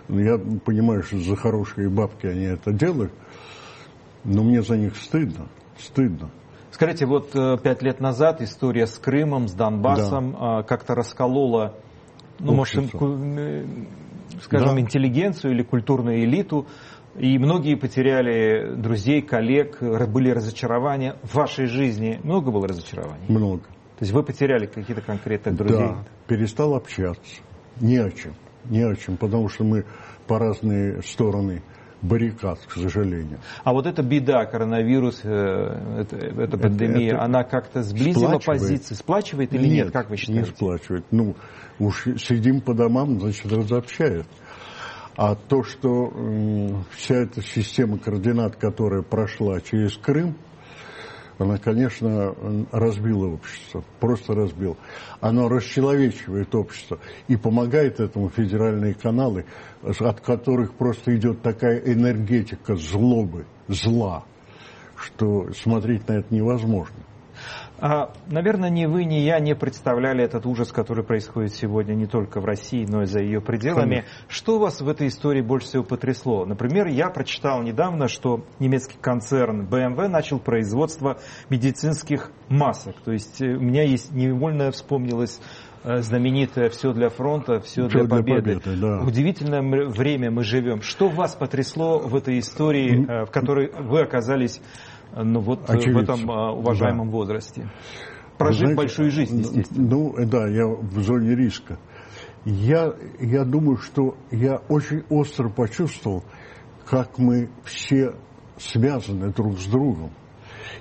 [0.08, 3.14] Я понимаю, что за хорошие бабки они это делают,
[4.24, 6.32] но мне за них стыдно, стыдно.
[6.72, 10.64] Скажите, вот э, пять лет назад история с Крымом, с Донбассом да.
[10.64, 11.76] как-то расколола,
[12.40, 13.06] ну, Общество.
[13.06, 13.66] может, э,
[14.42, 14.82] скажем, да.
[14.82, 16.68] интеллигенцию или культурную элиту.
[17.18, 21.18] И многие потеряли друзей, коллег, были разочарования.
[21.24, 23.26] В вашей жизни много было разочарований?
[23.28, 23.64] Много.
[23.64, 25.78] То есть вы потеряли какие-то конкретных друзей?
[25.78, 27.42] Да, перестал общаться.
[27.82, 28.34] Не о чем.
[28.66, 29.86] Не о чем, потому что мы
[30.28, 31.64] по разные стороны
[32.02, 33.40] баррикад, к сожалению.
[33.64, 38.46] А вот эта беда, коронавирус, э, эта, эта пандемия, это, она как-то сблизила сплачивает.
[38.46, 38.96] позиции?
[38.96, 40.42] Сплачивает или нет, нет, как вы считаете?
[40.42, 41.06] не сплачивает.
[41.12, 41.36] Ну,
[41.80, 44.26] уж сидим по домам, значит, разобщает.
[45.16, 50.36] А то, что вся эта система координат, которая прошла через Крым,
[51.38, 52.36] она, конечно,
[52.72, 54.78] разбила общество, просто разбила.
[55.20, 59.46] Оно расчеловечивает общество и помогает этому федеральные каналы,
[59.82, 64.24] от которых просто идет такая энергетика злобы, зла,
[64.96, 66.96] что смотреть на это невозможно.
[67.82, 72.39] А, наверное, ни вы, ни я не представляли этот ужас, который происходит сегодня не только
[72.39, 73.89] в России, но и за ее пределами.
[73.89, 74.10] Конечно.
[74.28, 76.46] Что вас в этой истории больше всего потрясло?
[76.46, 81.17] Например, я прочитал недавно, что немецкий концерн BMW начал производство
[81.50, 83.02] медицинских масок.
[83.04, 85.41] То есть э, у меня есть невольно вспомнилось
[85.84, 88.41] э, знаменитое «Все для фронта, все, все для победы».
[88.41, 89.02] Для победы да.
[89.04, 90.84] Удивительное время мы живем.
[90.84, 94.62] Что вас потрясло в этой истории, э, в которой вы оказались
[95.15, 95.93] ну вот Очевидцы.
[95.93, 97.17] в этом а, уважаемом да.
[97.17, 97.69] возрасте.
[98.38, 99.88] Прожить знаете, большую жизнь, естественно.
[99.88, 101.78] Ну, да, я в зоне риска.
[102.43, 106.24] Я, я думаю, что я очень остро почувствовал,
[106.86, 108.15] как мы все
[108.58, 110.12] связаны друг с другом.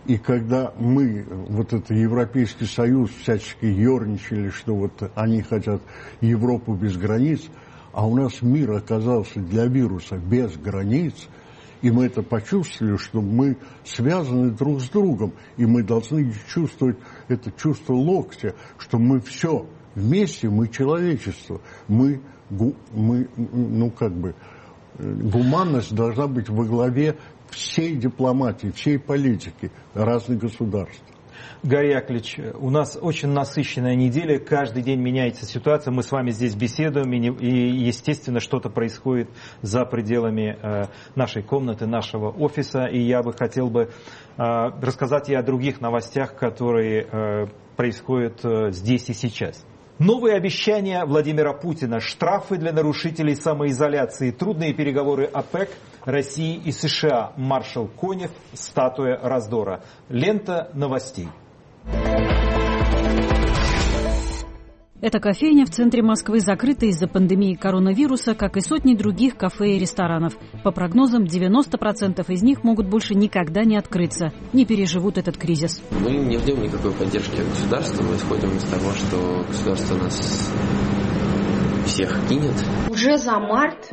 [0.06, 5.82] И когда мы, вот это Европейский Союз, всячески ерничали, что вот они хотят
[6.22, 7.42] Европу без границ,
[7.92, 11.28] а у нас мир оказался для вируса без границ–
[11.82, 15.32] и мы это почувствовали, что мы связаны друг с другом.
[15.56, 21.60] И мы должны чувствовать это чувство локтя, что мы все вместе, мы человечество.
[21.88, 24.34] Мы, мы ну как бы,
[24.98, 27.16] Гуманность должна быть во главе
[27.50, 31.02] всей дипломатии, всей политики разных государств.
[31.62, 31.90] Гарри
[32.58, 37.48] у нас очень насыщенная неделя, каждый день меняется ситуация, мы с вами здесь беседуем, и,
[37.48, 39.28] естественно, что-то происходит
[39.62, 44.42] за пределами э, нашей комнаты, нашего офиса, и я бы хотел бы э,
[44.82, 48.40] рассказать и о других новостях, которые э, происходят
[48.74, 49.64] здесь и сейчас.
[50.00, 55.68] Новые обещания Владимира Путина, штрафы для нарушителей самоизоляции, трудные переговоры ОПЕК,
[56.04, 59.82] России и США, маршал Конев, статуя раздора.
[60.08, 61.28] Лента новостей.
[65.02, 69.78] Эта кофейня в центре Москвы закрыта из-за пандемии коронавируса, как и сотни других кафе и
[69.78, 70.36] ресторанов.
[70.62, 75.82] По прогнозам, 90% из них могут больше никогда не открыться, не переживут этот кризис.
[75.90, 78.02] Мы не ждем никакой поддержки от государства.
[78.02, 80.52] Мы исходим из того, что государство нас
[81.86, 82.54] всех кинет.
[82.90, 83.92] Уже за март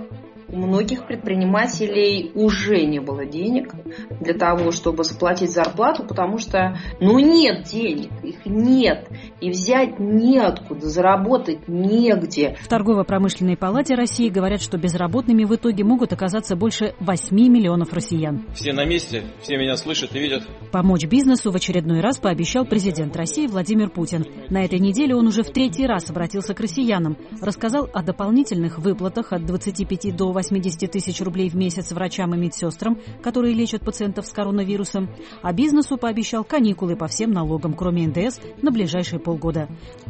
[0.50, 3.74] у многих предпринимателей уже не было денег
[4.22, 9.10] для того, чтобы заплатить зарплату, потому что, ну, нет денег, их нет,
[9.42, 12.56] и взять неоткуда, заработать негде.
[12.62, 18.46] В торгово-промышленной палате России говорят, что безработными в итоге могут оказаться больше 8 миллионов россиян.
[18.54, 20.44] Все на месте, все меня слышат и видят.
[20.72, 24.26] Помочь бизнесу в очередной раз пообещал президент России Владимир Путин.
[24.50, 29.34] На этой неделе он уже в третий раз обратился к россиянам, рассказал о дополнительных выплатах
[29.34, 34.32] от 25 до 80 тысяч рублей в месяц врачам и медсестрам, которые лечат пациентов с
[34.32, 35.10] коронавирусом,
[35.42, 39.68] а бизнесу пообещал каникулы по всем налогам, кроме НДС, на ближайшие полгода.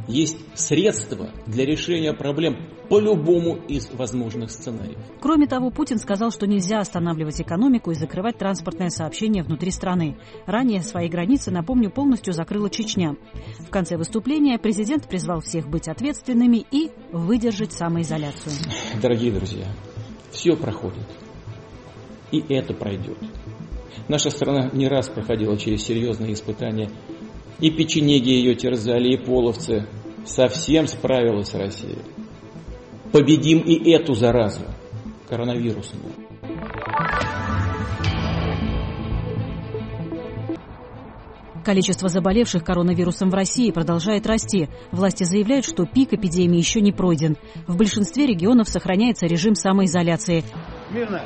[0.07, 2.57] Есть средства для решения проблем
[2.89, 4.97] по любому из возможных сценариев.
[5.21, 10.17] Кроме того, Путин сказал, что нельзя останавливать экономику и закрывать транспортное сообщение внутри страны.
[10.45, 13.15] Ранее свои границы, напомню, полностью закрыла Чечня.
[13.59, 18.53] В конце выступления президент призвал всех быть ответственными и выдержать самоизоляцию.
[19.01, 19.65] Дорогие друзья,
[20.37, 21.03] все проходит.
[22.31, 23.17] И это пройдет.
[24.07, 26.91] Наша страна не раз проходила через серьезные испытания.
[27.59, 29.87] И печенеги ее терзали, и половцы.
[30.25, 31.97] Совсем справилась Россия.
[33.11, 34.61] Победим и эту заразу,
[35.27, 36.13] коронавирусную.
[41.67, 44.69] Количество заболевших коронавирусом в России продолжает расти.
[44.93, 47.35] Власти заявляют, что пик эпидемии еще не пройден.
[47.67, 50.45] В большинстве регионов сохраняется режим самоизоляции.
[50.91, 51.23] Мирно.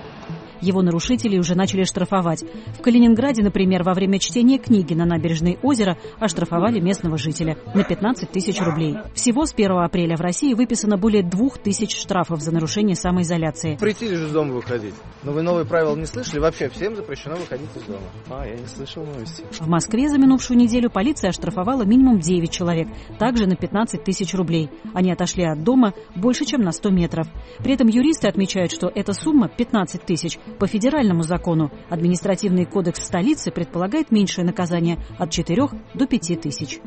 [0.61, 2.43] Его нарушителей уже начали штрафовать.
[2.77, 8.31] В Калининграде, например, во время чтения книги на набережной озера оштрафовали местного жителя на 15
[8.31, 8.97] тысяч рублей.
[9.13, 13.77] Всего с 1 апреля в России выписано более 2 тысяч штрафов за нарушение самоизоляции.
[13.77, 14.93] Прийти же из дома выходить.
[15.23, 16.39] Но вы новые правила не слышали?
[16.39, 18.01] Вообще всем запрещено выходить из дома.
[18.29, 19.43] А, я не слышал новости.
[19.59, 22.87] В Москве за минувшую неделю полиция оштрафовала минимум 9 человек,
[23.19, 24.69] также на 15 тысяч рублей.
[24.93, 27.27] Они отошли от дома больше, чем на 100 метров.
[27.59, 33.51] При этом юристы отмечают, что эта сумма 15 тысяч по федеральному закону административный кодекс столицы
[33.51, 36.79] предполагает меньшее наказание от 4 до 5 тысяч.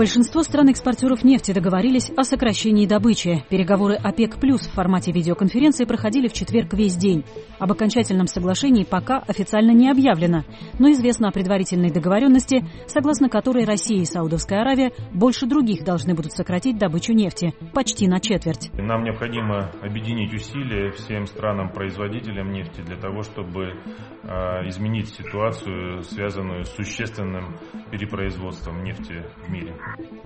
[0.00, 3.44] Большинство стран-экспортеров нефти договорились о сокращении добычи.
[3.50, 7.22] Переговоры ОПЕК+, плюс в формате видеоконференции проходили в четверг весь день.
[7.58, 10.44] Об окончательном соглашении пока официально не объявлено,
[10.78, 16.32] но известно о предварительной договоренности, согласно которой Россия и Саудовская Аравия больше других должны будут
[16.32, 18.70] сократить добычу нефти почти на четверть.
[18.72, 23.74] Нам необходимо объединить усилия всем странам-производителям нефти для того, чтобы
[24.22, 24.26] э,
[24.66, 27.58] изменить ситуацию, связанную с существенным
[27.90, 29.76] перепроизводством нефти в мире.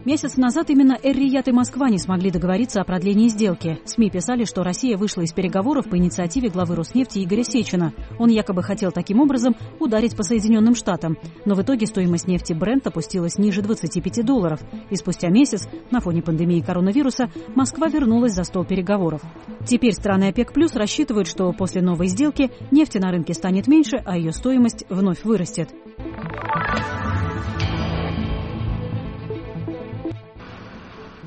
[0.05, 3.79] Месяц назад именно Эр-Рияд и Москва не смогли договориться о продлении сделки.
[3.87, 7.95] СМИ писали, что Россия вышла из переговоров по инициативе главы Роснефти Игоря Сечина.
[8.19, 11.17] Он якобы хотел таким образом ударить по Соединенным Штатам.
[11.47, 14.61] Но в итоге стоимость нефти Брент опустилась ниже 25 долларов.
[14.91, 19.23] И спустя месяц, на фоне пандемии коронавируса, Москва вернулась за стол переговоров.
[19.67, 24.19] Теперь страны ОПЕК+, плюс рассчитывают, что после новой сделки нефти на рынке станет меньше, а
[24.19, 25.71] ее стоимость вновь вырастет.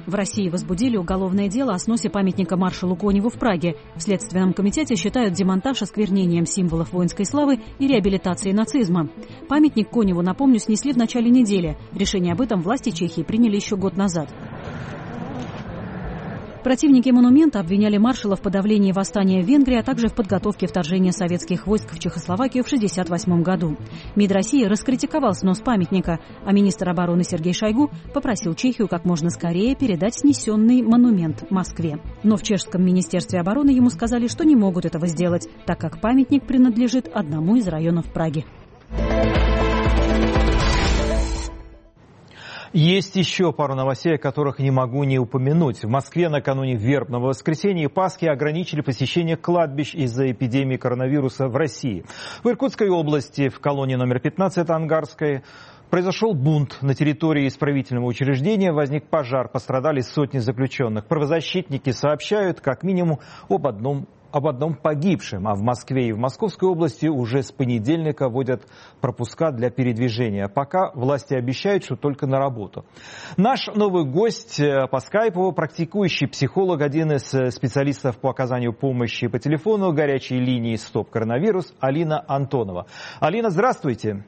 [0.08, 3.76] В России возбудили уголовное дело о сносе памятника маршалу Коневу в Праге.
[3.98, 9.10] В Следственном комитете считают демонтаж осквернением символов воинской славы и реабилитацией нацизма.
[9.50, 11.78] Памятник Коневу, напомню, снесли в начале недели.
[11.92, 14.34] Решение об этом власти Чехии приняли еще год назад.
[16.68, 21.66] Противники монумента обвиняли маршала в подавлении восстания в Венгрии, а также в подготовке вторжения советских
[21.66, 23.78] войск в Чехословакию в 1968 году.
[24.18, 29.78] МИД России раскритиковал снос памятника, а министр обороны Сергей Шойгу попросил Чехию как можно скорее
[29.78, 32.02] передать снесенный монумент Москве.
[32.24, 36.46] Но в чешском министерстве обороны ему сказали, что не могут этого сделать, так как памятник
[36.46, 38.44] принадлежит одному из районов Праги.
[42.74, 45.84] Есть еще пару новостей, о которых не могу не упомянуть.
[45.84, 52.06] В Москве накануне вербного воскресенья и Пасхи ограничили посещение кладбищ из-за эпидемии коронавируса в России.
[52.44, 55.44] В Иркутской области, в колонии номер 15 Ангарской,
[55.90, 61.06] Произошел бунт на территории исправительного учреждения, возник пожар, пострадали сотни заключенных.
[61.06, 64.06] Правозащитники сообщают как минимум об одном
[64.38, 68.64] об одном погибшем, а в Москве и в Московской области уже с понедельника вводят
[69.02, 70.48] пропуска для передвижения.
[70.48, 72.86] Пока власти обещают, что только на работу.
[73.36, 79.28] Наш новый гость э, по скайпу, практикующий психолог, один из э, специалистов по оказанию помощи
[79.28, 82.86] по телефону горячей линии «Стоп коронавирус» Алина Антонова.
[83.20, 84.24] Алина, здравствуйте.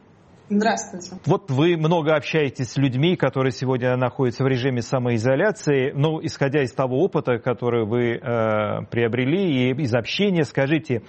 [0.50, 1.12] Здравствуйте.
[1.26, 5.92] Вот вы много общаетесь с людьми, которые сегодня находятся в режиме самоизоляции.
[5.94, 11.04] Ну, исходя из того опыта, который вы э, приобрели, и из общения, скажите,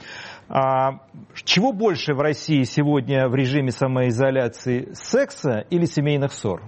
[0.49, 1.01] а
[1.45, 6.63] чего больше в России сегодня в режиме самоизоляции, секса или семейных ссор?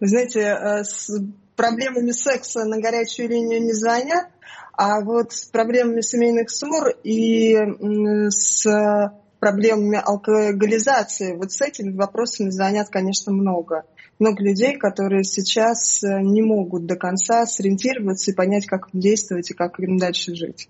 [0.00, 1.08] Вы знаете, э, с
[1.54, 4.26] проблемами секса на горячую линию не звонят,
[4.72, 7.56] а вот с проблемами семейных ссор и
[8.30, 8.66] с
[9.38, 11.36] проблемами алкоголизации.
[11.36, 13.84] Вот с этими вопросами звонят, конечно, много.
[14.18, 19.54] Много людей, которые сейчас э, не могут до конца сориентироваться и понять, как действовать и
[19.54, 20.68] как им дальше жить.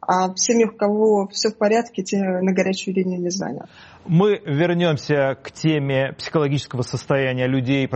[0.00, 3.68] А в семьях, у кого все в порядке, те на горячую линию не звонят.
[4.06, 7.86] Мы вернемся к теме психологического состояния людей,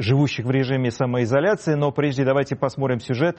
[0.00, 3.38] живущих в режиме самоизоляции, но прежде давайте посмотрим сюжет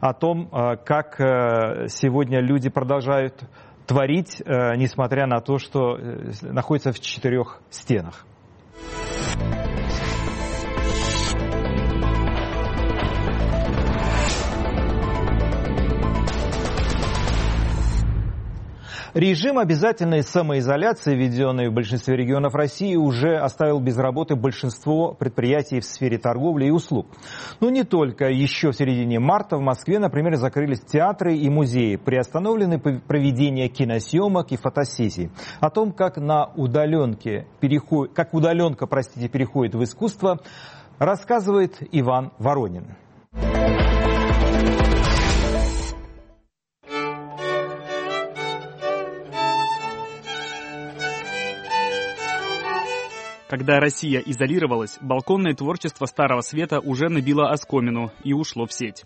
[0.00, 3.42] о том, э, как э, сегодня люди продолжают
[3.86, 8.26] творить, э, несмотря на то, что э, находится в четырех стенах.
[19.14, 25.84] Режим обязательной самоизоляции, введенный в большинстве регионов России, уже оставил без работы большинство предприятий в
[25.84, 27.06] сфере торговли и услуг.
[27.60, 28.30] Но не только.
[28.30, 34.56] Еще в середине марта в Москве, например, закрылись театры и музеи, приостановлены проведение киносъемок и
[34.56, 35.30] фотосессий.
[35.60, 38.14] О том, как на удаленке переход...
[38.14, 40.40] как удаленка, простите, переходит в искусство,
[40.98, 42.96] рассказывает Иван Воронин.
[53.52, 59.04] Когда Россия изолировалась, балконное творчество Старого Света уже набило оскомину и ушло в сеть.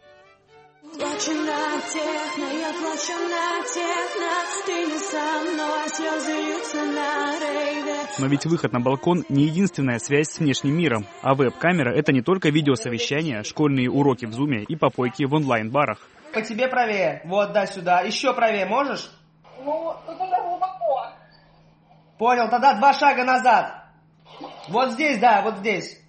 [8.20, 12.22] Но ведь выход на балкон не единственная связь с внешним миром, а веб-камера— это не
[12.22, 15.98] только видеосовещания, школьные уроки в зуме и попойки в онлайн-барах.
[16.32, 19.10] По тебе правее, вот, да, сюда, еще правее можешь?
[19.64, 21.08] Ну, тут уже глубоко.
[22.16, 23.85] Понял, тогда два шага назад.
[24.68, 26.00] Вот здесь, да, вот здесь.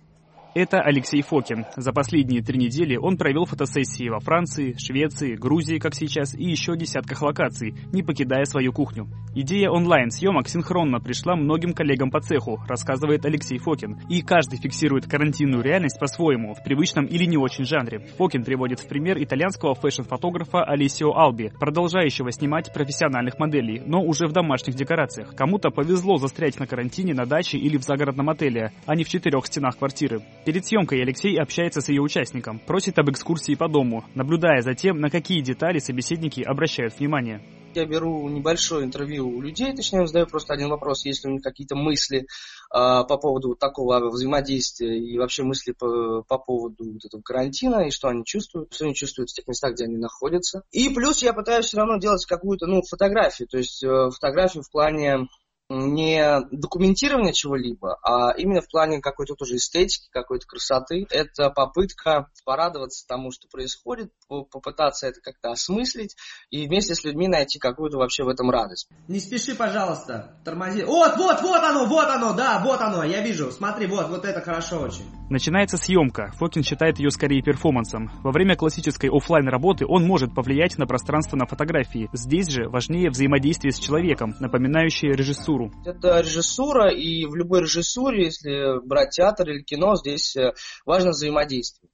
[0.60, 1.66] Это Алексей Фокин.
[1.76, 6.76] За последние три недели он провел фотосессии во Франции, Швеции, Грузии, как сейчас, и еще
[6.76, 9.08] десятках локаций, не покидая свою кухню.
[9.36, 14.00] Идея онлайн-съемок синхронно пришла многим коллегам по цеху, рассказывает Алексей Фокин.
[14.10, 18.00] И каждый фиксирует карантинную реальность по-своему, в привычном или не очень жанре.
[18.18, 24.32] Фокин приводит в пример итальянского фэшн-фотографа Алисио Алби, продолжающего снимать профессиональных моделей, но уже в
[24.32, 25.36] домашних декорациях.
[25.36, 29.46] Кому-то повезло застрять на карантине на даче или в загородном отеле, а не в четырех
[29.46, 30.24] стенах квартиры.
[30.48, 35.02] Перед съемкой Алексей общается с ее участником, просит об экскурсии по дому, наблюдая за тем,
[35.02, 37.44] на какие детали собеседники обращают внимание.
[37.76, 41.44] Я беру небольшое интервью у людей, точнее, задаю просто один вопрос, есть ли у них
[41.44, 42.26] какие-то мысли э,
[42.72, 48.08] по поводу такого взаимодействия и вообще мысли по, по поводу вот этого карантина и что
[48.08, 50.64] они чувствуют, что они чувствуют в тех местах, где они находятся.
[50.72, 54.72] И плюс я пытаюсь все равно делать какую-то ну, фотографию, то есть э, фотографию в
[54.72, 55.28] плане
[55.70, 61.06] не документирование чего-либо, а именно в плане какой-то тоже эстетики, какой-то красоты.
[61.10, 66.16] Это попытка порадоваться тому, что происходит, попытаться это как-то осмыслить
[66.50, 68.88] и вместе с людьми найти какую-то вообще в этом радость.
[69.08, 70.84] Не спеши, пожалуйста, тормози.
[70.84, 73.52] Вот, вот, вот оно, вот оно, да, вот оно, я вижу.
[73.52, 75.06] Смотри, вот, вот это хорошо очень.
[75.30, 76.32] Начинается съемка.
[76.38, 78.10] Фокин считает ее скорее перформансом.
[78.24, 82.10] Во время классической офлайн работы он может повлиять на пространство на фотографии.
[82.14, 85.72] Здесь же важнее взаимодействие с человеком, напоминающее режиссуру?
[85.86, 90.54] Это режиссура, и в любой режиссуре, если брать театр или кино, здесь э,
[90.86, 91.90] важно взаимодействие.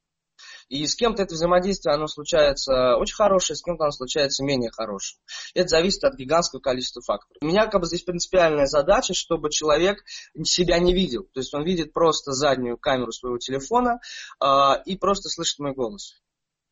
[0.74, 5.20] И с кем-то это взаимодействие, оно случается очень хорошее, с кем-то оно случается менее хорошее.
[5.54, 7.40] Это зависит от гигантского количества факторов.
[7.42, 10.02] У меня как бы здесь принципиальная задача, чтобы человек
[10.42, 11.28] себя не видел.
[11.32, 14.00] То есть он видит просто заднюю камеру своего телефона
[14.42, 14.46] э,
[14.84, 16.20] и просто слышит мой голос.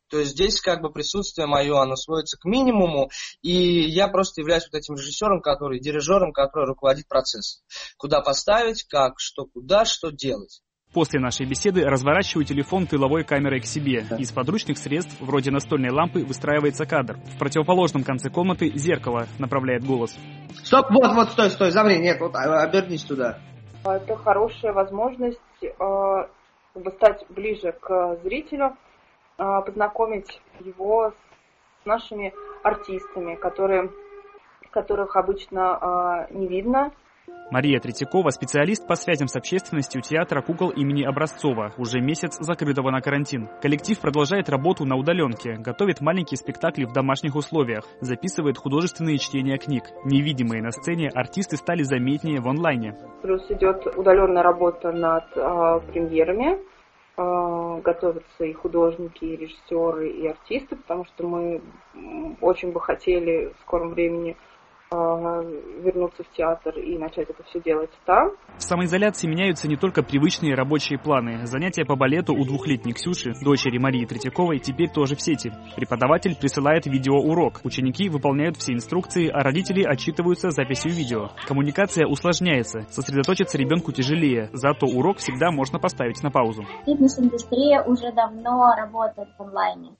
[0.09, 3.09] То есть здесь как бы присутствие мое, оно сводится к минимуму,
[3.41, 7.63] и я просто являюсь вот этим режиссером, который, дирижером, который руководит процессом.
[7.95, 10.61] Куда поставить, как, что, куда, что делать.
[10.93, 14.05] После нашей беседы разворачиваю телефон тыловой камерой к себе.
[14.19, 17.17] Из подручных средств, вроде настольной лампы, выстраивается кадр.
[17.35, 20.15] В противоположном конце комнаты зеркало направляет голос.
[20.63, 23.39] Стоп, вот, вот, стой, стой, замри, нет, вот, а, обернись туда.
[23.83, 25.71] Это хорошая возможность э,
[26.95, 28.77] стать ближе к зрителю,
[29.39, 31.11] э, познакомить его
[31.81, 33.89] с нашими артистами, которые,
[34.69, 36.91] которых обычно э, не видно
[37.53, 42.99] Мария Третьякова– специалист по связям с общественностью театра кукол имени Образцова, уже месяц закрытого на
[42.99, 43.47] карантин.
[43.61, 49.83] Коллектив продолжает работу на удаленке, готовит маленькие спектакли в домашних условиях, записывает художественные чтения книг.
[50.03, 52.97] Невидимые на сцене артисты стали заметнее в онлайне.
[53.21, 60.75] Плюс идет удаленная работа над э, премьерами, э, готовятся и художники, и режиссеры, и артисты,
[60.75, 61.61] потому что мы
[62.41, 64.52] очень бы хотели в скором времени а,
[64.93, 68.31] вернуться в театр и начать это все делать там.
[68.57, 71.45] В самоизоляции меняются не только привычные рабочие планы.
[71.45, 75.51] Занятия по балету у двухлетней Ксюши, дочери Марии Третьяковой, теперь тоже в сети.
[75.75, 77.61] Преподаватель присылает видеоурок.
[77.63, 81.29] Ученики выполняют все инструкции, а родители отчитываются записью видео.
[81.47, 82.81] Коммуникация усложняется.
[82.89, 86.63] Сосредоточиться ребенку тяжелее, зато урок всегда можно поставить на паузу.
[86.85, 89.95] Фитнес-индустрия уже давно работает в онлайне.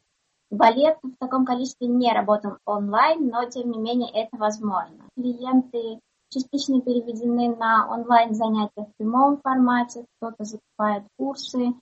[0.54, 5.10] Балет в таком количестве не работал онлайн, но тем не менее это возможно.
[5.16, 6.00] Клиенты
[6.30, 11.74] частично переведены на онлайн занятия в прямом формате, кто-то закупает курсы.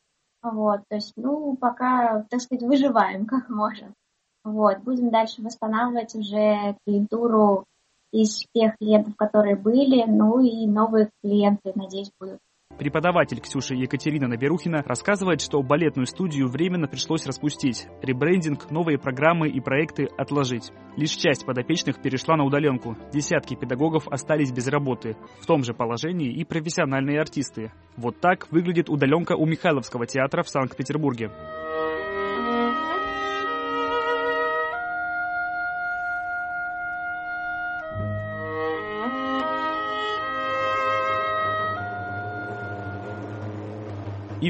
[0.42, 3.94] Вот, то есть, ну, пока, так сказать, выживаем как можем.
[4.46, 7.66] Вот, будем дальше восстанавливать уже клиентуру
[8.14, 12.40] из тех клиентов, которые были, ну и новые клиенты, надеюсь, будут.
[12.78, 17.88] Преподаватель Ксюша Екатерина Наберухина рассказывает, что балетную студию временно пришлось распустить.
[18.02, 20.72] Ребрендинг, новые программы и проекты отложить.
[20.98, 22.98] Лишь часть подопечных перешла на удаленку.
[23.14, 25.16] Десятки педагогов остались без работы.
[25.40, 27.72] В том же положении и профессиональные артисты.
[27.98, 31.32] Вот так выглядит удаленка у Михайловского театра в Санкт-Петербурге.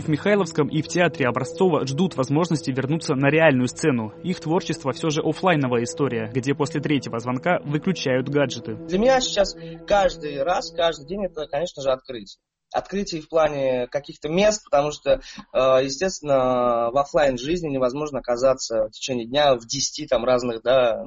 [0.02, 4.14] В Михайловском, и в театре Образцова ждут возможности вернуться на реальную сцену.
[4.24, 8.76] Их творчество все же офлайновая история, где после третьего звонка выключают гаджеты.
[8.76, 9.56] Для меня сейчас
[9.88, 12.39] каждый раз, каждый день это, конечно же, открытие
[12.72, 15.20] открытий в плане каких-то мест, потому что,
[15.54, 21.06] э, естественно, в офлайн жизни невозможно оказаться в течение дня в 10 там разных да,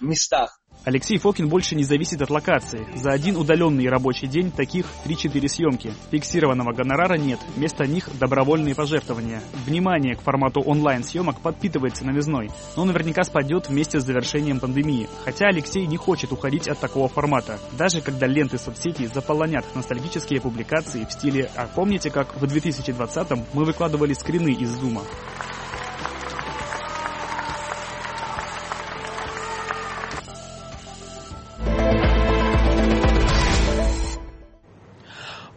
[0.00, 0.58] местах.
[0.84, 2.86] Алексей Фокин больше не зависит от локации.
[2.94, 5.92] За один удаленный рабочий день таких 3-4 съемки.
[6.10, 9.42] Фиксированного гонорара нет, вместо них добровольные пожертвования.
[9.66, 15.08] Внимание к формату онлайн-съемок подпитывается новизной, но наверняка спадет вместе с завершением пандемии.
[15.24, 21.04] Хотя Алексей не хочет уходить от такого формата, даже когда ленты соцсетей заполонят ностальгические публикации
[21.04, 25.02] в стиле «А помните, как в 2020-м мы выкладывали скрины из Зума?»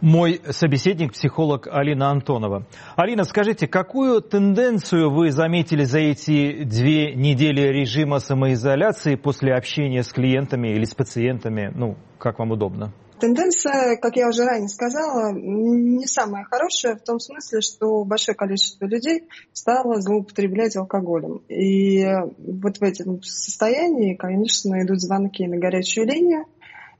[0.00, 2.66] Мой собеседник– психолог Алина Антонова.
[2.96, 10.10] Алина, скажите, какую тенденцию вы заметили за эти две недели режима самоизоляции после общения с
[10.10, 11.70] клиентами или с пациентами?
[11.74, 12.94] Ну, как вам удобно?
[13.20, 18.86] Тенденция, как я уже ранее сказала, не самая хорошая в том смысле, что большое количество
[18.86, 21.42] людей стало злоупотреблять алкоголем.
[21.48, 22.02] И
[22.38, 26.46] вот в этом состоянии, конечно, идут звонки на горячую линию,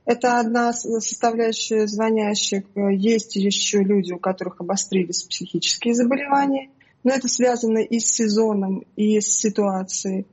[0.05, 2.63] это одна составляющая звонящих.
[2.75, 6.69] Есть еще люди, у которых обострились психические заболевания,
[7.03, 10.27] но это связано и с сезоном, и с ситуацией.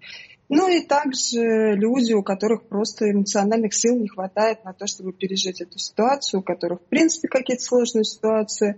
[0.48, 5.60] Ну и также люди, у которых просто эмоциональных сил не хватает на то, чтобы пережить
[5.60, 8.76] эту ситуацию, у которых в принципе какие-то сложные ситуации,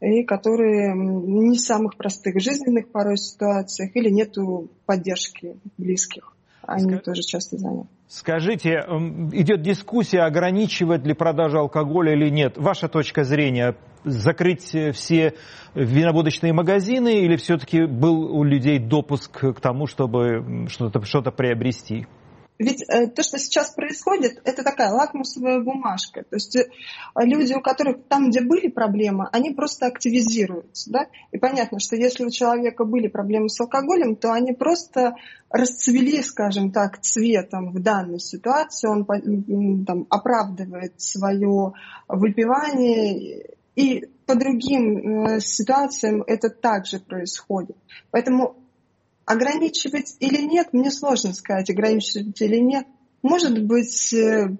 [0.00, 6.34] и которые не в самых простых жизненных порой ситуациях или нету поддержки близких.
[6.66, 7.02] Они Ск...
[7.02, 7.88] тоже часто заняты.
[8.08, 8.84] Скажите,
[9.32, 12.56] идет дискуссия, ограничивать ли продажу алкоголя или нет.
[12.56, 15.34] Ваша точка зрения, закрыть все
[15.74, 22.06] винобудочные магазины или все-таки был у людей допуск к тому, чтобы что-то что приобрести?
[22.62, 26.22] Ведь э, то, что сейчас происходит, это такая лакмусовая бумажка.
[26.22, 26.68] То есть э,
[27.16, 30.90] люди, у которых там, где были проблемы, они просто активизируются.
[30.90, 31.06] Да?
[31.32, 35.16] И понятно, что если у человека были проблемы с алкоголем, то они просто
[35.50, 38.88] расцвели, скажем так, цветом в данной ситуации.
[38.88, 41.72] Он там, оправдывает свое
[42.08, 47.76] выпивание и по другим э, ситуациям это также происходит.
[48.10, 48.61] Поэтому
[49.24, 52.86] Ограничивать или нет, мне сложно сказать, ограничивать или нет.
[53.22, 54.56] Может быть, э,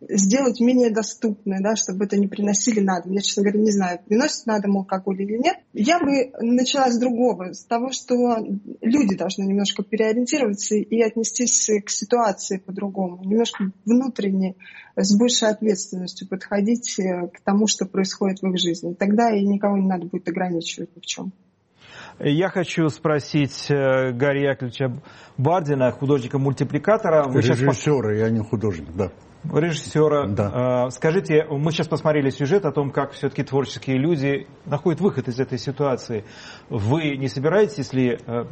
[0.00, 3.12] сделать менее доступной, да, чтобы это не приносили на дом.
[3.12, 5.56] Я, честно говоря, не знаю, приносит на дом алкоголь или нет.
[5.72, 8.38] Я бы начала с другого, с того, что
[8.80, 14.54] люди должны немножко переориентироваться и отнестись к ситуации по-другому, немножко внутренне,
[14.96, 18.94] с большей ответственностью подходить э, к тому, что происходит в их жизни.
[18.94, 21.32] Тогда и никого не надо будет ограничивать ни в чем.
[22.20, 25.00] Я хочу спросить э, Гарри Яковлевича
[25.36, 27.30] Бардина, художника-мультипликатора.
[27.32, 28.18] Режиссера, сейчас...
[28.18, 29.10] я не художник, да
[29.52, 30.26] режиссера.
[30.26, 30.90] Да.
[30.90, 35.58] Скажите, мы сейчас посмотрели сюжет о том, как все-таки творческие люди находят выход из этой
[35.58, 36.24] ситуации.
[36.68, 38.44] Вы не собираетесь ли э,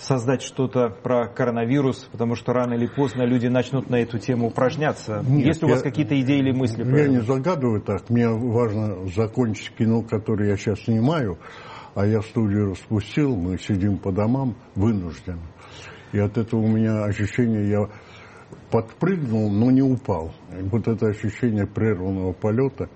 [0.00, 5.22] создать что-то про коронавирус, потому что рано или поздно люди начнут на эту тему упражняться.
[5.26, 6.84] Нет, Есть у вас какие-то идеи или мысли?
[6.84, 8.08] Я не загадываю так.
[8.10, 11.38] Мне важно закончить кино, которое я сейчас снимаю,
[11.96, 15.40] а я студию распустил, мы сидим по домам вынуждены.
[16.12, 17.88] И от этого у меня ощущение, я
[18.70, 20.34] подпрыгнул, но не упал.
[20.52, 22.90] И вот это ощущение прерванного полета,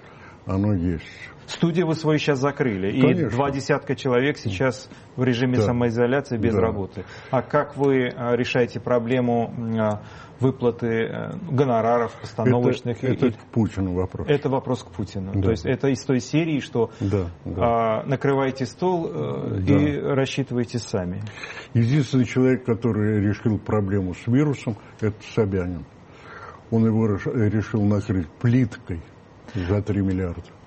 [0.45, 1.07] оно есть.
[1.51, 3.27] Студию вы свою сейчас закрыли, Конечно.
[3.27, 5.63] и два десятка человек сейчас в режиме да.
[5.63, 6.61] самоизоляции без да.
[6.61, 7.05] работы.
[7.33, 10.01] А как вы а, решаете проблему а,
[10.39, 13.03] выплаты э, гонораров постановочных?
[13.03, 14.29] Это, это к Путину вопрос.
[14.31, 15.33] Это вопрос к Путину.
[15.35, 15.43] Да.
[15.43, 18.05] То есть это из той серии, что да, да.
[18.07, 19.75] накрываете стол э, да.
[19.75, 21.21] и рассчитываете сами.
[21.75, 25.85] Единственный человек, который решил проблему с вирусом, это Собянин.
[26.71, 29.03] Он его решил накрыть плиткой
[29.53, 30.60] за 3 миллиарда.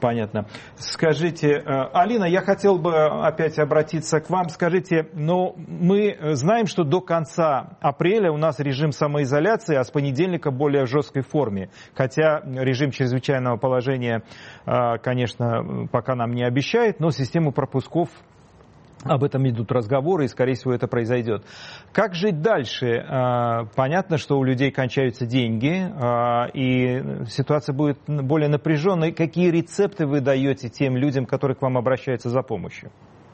[0.00, 0.46] Понятно.
[0.76, 4.48] Скажите, э, Алина, я хотел бы опять обратиться к вам.
[4.48, 9.90] Скажите, но ну, мы знаем, что до конца апреля у нас режим самоизоляции, а с
[9.90, 11.70] понедельника более жесткой форме.
[11.94, 14.22] Хотя режим чрезвычайного положения,
[14.66, 18.08] э, конечно, пока нам не обещает, но систему пропусков
[19.04, 21.44] об этом идут разговоры, и, скорее всего, это произойдет.
[21.92, 23.04] Как жить дальше?
[23.08, 29.12] А, понятно, что у людей кончаются деньги, а, и ситуация будет более напряженной.
[29.12, 32.90] Какие рецепты вы даете тем людям, которые к вам обращаются за помощью?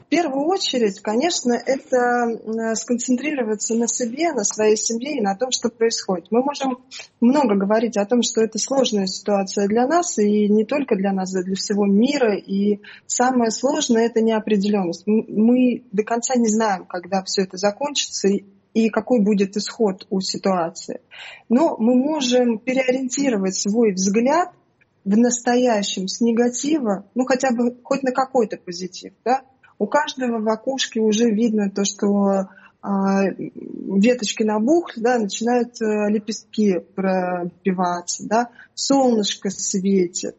[0.07, 5.67] В первую очередь, конечно, это сконцентрироваться на себе, на своей семье и на том, что
[5.67, 6.27] происходит.
[6.31, 6.77] Мы можем
[7.19, 11.35] много говорить о том, что это сложная ситуация для нас, и не только для нас,
[11.35, 12.37] а для всего мира.
[12.37, 15.03] И самое сложное– это неопределенность.
[15.05, 18.29] Мы до конца не знаем, когда все это закончится,
[18.73, 21.01] и какой будет исход у ситуации.
[21.49, 24.51] Но мы можем переориентировать свой взгляд
[25.03, 29.41] в настоящем с негатива, ну хотя бы хоть на какой-то позитив, да,
[29.79, 32.49] у каждого в окошке уже видно то, что
[32.81, 40.35] а, веточки набухли, да, начинают а, лепестки пробиваться, да, солнышко светит,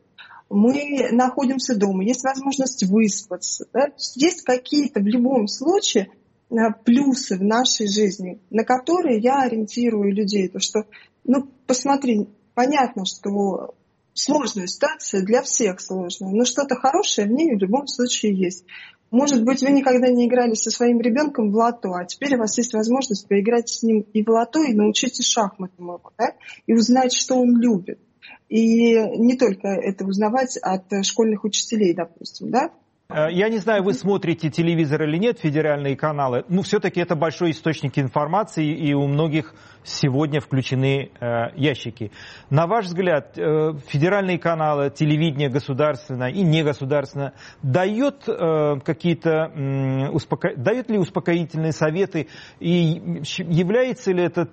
[0.50, 6.10] мы находимся дома, есть возможность выспаться, да, есть какие-то в любом случае
[6.50, 10.84] а, плюсы в нашей жизни, на которые я ориентирую людей, то что,
[11.24, 13.74] ну, посмотри, понятно, что
[14.14, 18.64] сложная ситуация, для всех сложная, но что-то хорошее в ней в любом случае есть.
[19.10, 22.58] Может быть, вы никогда не играли со своим ребенком в лото, а теперь у вас
[22.58, 26.34] есть возможность поиграть с ним и в лото, и научиться шахматам его, да?
[26.66, 27.98] и узнать, что он любит.
[28.48, 32.70] И не только это узнавать от школьных учителей, допустим, да?
[33.10, 36.44] Э, я не знаю, вы смотрите телевизор или нет, федеральные каналы.
[36.48, 42.12] Ну, все-таки это большой источник информации, и у многих сегодня включены э, ящики.
[42.50, 47.32] На ваш взгляд, э, федеральные каналы, телевидение государственное и негосударственное
[47.62, 50.54] дает э, какие-то э, успоко...
[50.54, 52.28] дает ли успокоительные советы
[52.60, 54.50] и является ли это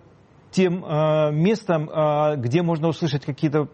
[0.52, 3.68] тем э, местом, э, где можно услышать какие-то,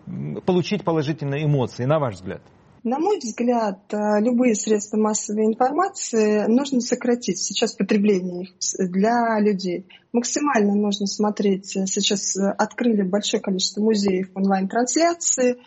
[0.48, 2.42] получить положительные эмоции, на ваш взгляд?
[2.84, 9.86] На мой взгляд, э, любые средства массовой информации нужно сократить сейчас потребление их для людей.
[10.12, 11.76] Максимально нужно смотреть.
[11.76, 15.58] Э, сейчас э, открыли большое количество музеев онлайн-трансляции,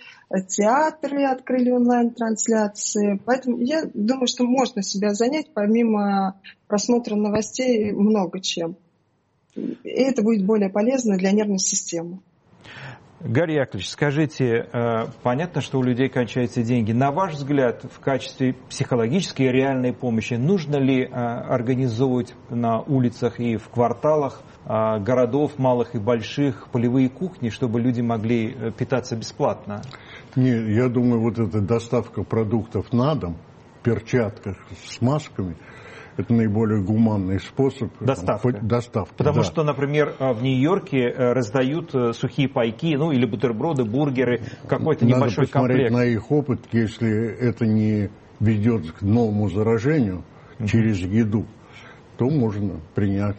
[0.49, 3.21] театры открыли онлайн-трансляции.
[3.25, 8.77] Поэтому я думаю, что можно себя занять помимо просмотра новостей много чем.
[9.55, 12.19] И это будет более полезно для нервной системы.
[13.25, 16.93] Гарри Яковлевич, скажите, э, понятно, что у людей кончаются деньги.
[16.93, 23.41] На ваш взгляд, в качестве психологической и реальной помощи, нужно ли э, организовывать на улицах
[23.41, 29.81] и в кварталах э, городов малых и больших полевые кухни, чтобы люди могли питаться бесплатно?
[30.37, 33.39] Не, я думаю, вот эта доставка продуктов на дом,
[33.81, 35.57] в перчатках с масками–
[36.17, 37.93] это наиболее гуманный способ.
[38.01, 38.53] Доставка.
[38.53, 39.45] Там, доставка Потому да.
[39.45, 45.05] что, например, э, в Нью-Йорке э, раздают э, сухие пайки, ну или бутерброды, бургеры, какой-то
[45.05, 45.93] Надо небольшой посмотреть комплект.
[45.93, 48.11] на их опыт, если это не
[48.41, 50.25] ведет к новому заражению
[50.59, 50.67] uh-huh.
[50.67, 51.47] через еду,
[52.17, 53.37] то можно принять.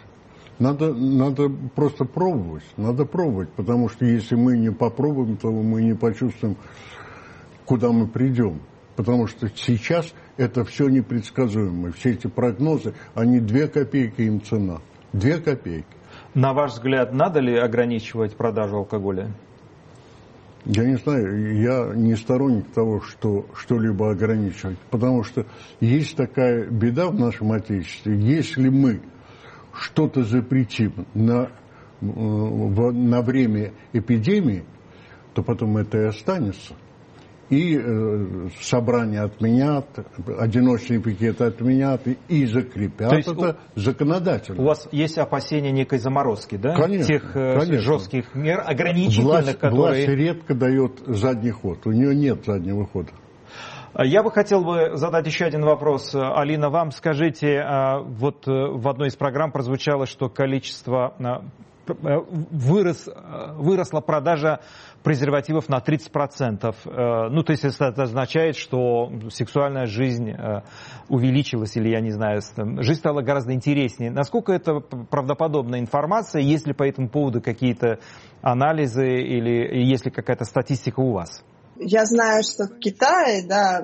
[0.58, 5.94] Надо, надо просто пробовать, надо пробовать, потому что если мы не попробуем, то мы не
[5.94, 6.56] почувствуем,
[7.66, 8.62] куда мы придем.
[8.96, 11.92] Потому что сейчас это все непредсказуемо.
[11.92, 14.80] Все эти прогнозы, они две копейки им цена.
[15.14, 15.88] Две копейки.
[16.34, 19.32] На ваш взгляд, надо ли ограничивать продажу алкоголя?
[20.66, 25.46] Я не знаю, я не сторонник того, что что-либо ограничивать, потому что
[25.80, 28.18] есть такая беда в нашем Отечестве.
[28.18, 29.02] Если мы
[29.74, 31.52] что-то запретим на,
[32.02, 34.64] на время эпидемии,
[35.36, 36.74] то потом это и останется
[37.50, 39.86] и э, собрания отменят,
[40.40, 44.62] одиночные пикеты отменят и закрепят То есть это у, законодательно.
[44.62, 46.76] У вас есть опасения некой заморозки, да?
[46.76, 47.06] Конечно.
[47.06, 47.80] Тех э, конечно.
[47.80, 50.06] жестких мер, ограничительных, власть, которые...
[50.06, 53.12] Власть редко дает задний ход, у нее нет заднего хода.
[53.98, 56.14] Я бы хотел бы задать еще один вопрос.
[56.14, 61.46] Алина, вам скажите, а, вот э, в одной из программ прозвучало, что количество а,
[61.88, 64.60] вырос, э, выросла продажа
[65.04, 66.76] презервативов на 30%.
[66.86, 70.32] Э, ну, то есть это означает, что сексуальная жизнь
[71.10, 72.42] увеличилась, или я не знаю,
[72.82, 74.12] жизнь стала гораздо интереснее.
[74.12, 76.42] Насколько это правдоподобная информация?
[76.42, 78.00] Есть ли по этому поводу какие-то
[78.42, 81.44] анализы или есть ли какая-то статистика у вас?
[81.78, 83.82] Я знаю, что в Китае, да,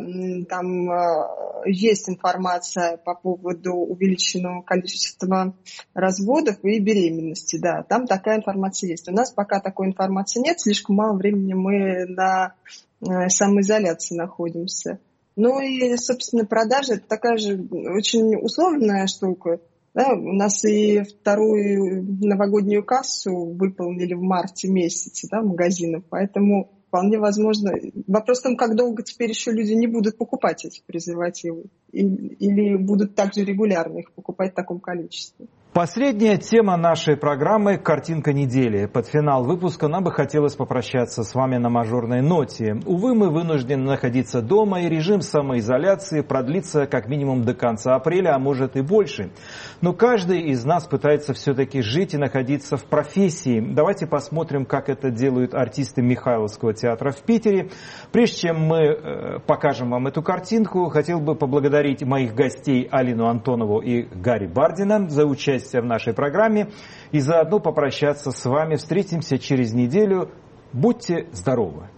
[0.47, 5.55] там э, есть информация по поводу увеличенного количества
[5.93, 9.09] разводов и беременности, да, там такая информация есть.
[9.09, 12.53] У нас пока такой информации нет, слишком мало времени мы на
[13.01, 14.99] э, самоизоляции находимся.
[15.35, 19.59] Ну и, собственно, продажа это такая же очень условная штука.
[19.93, 27.19] Да, у нас и вторую новогоднюю кассу выполнили в марте месяце да, магазинов, поэтому вполне
[27.19, 27.71] возможно.
[28.05, 31.63] Вопрос в том, как долго теперь еще люди не будут покупать эти презервативы.
[31.93, 35.47] Или будут также регулярно их покупать в таком количестве.
[35.73, 38.87] Последняя тема нашей программы– картинка недели.
[38.87, 42.75] Под финал выпуска нам бы хотелось попрощаться с вами на мажорной ноте.
[42.85, 48.37] Увы, мы вынуждены находиться дома, и режим самоизоляции продлится как минимум до конца апреля, а
[48.37, 49.31] может и больше.
[49.79, 53.61] Но каждый из нас пытается все-таки жить и находиться в профессии.
[53.61, 57.69] Давайте посмотрим, как это делают артисты Михайловского театра в Питере.
[58.11, 63.79] Прежде чем мы э, покажем вам эту картинку, хотел бы поблагодарить моих гостей Алину Антонову
[63.79, 66.69] и Гарри Бардина за участие участие в нашей программе
[67.11, 68.75] и заодно попрощаться с вами.
[68.75, 70.31] Встретимся через неделю.
[70.73, 71.89] Будьте здоровы!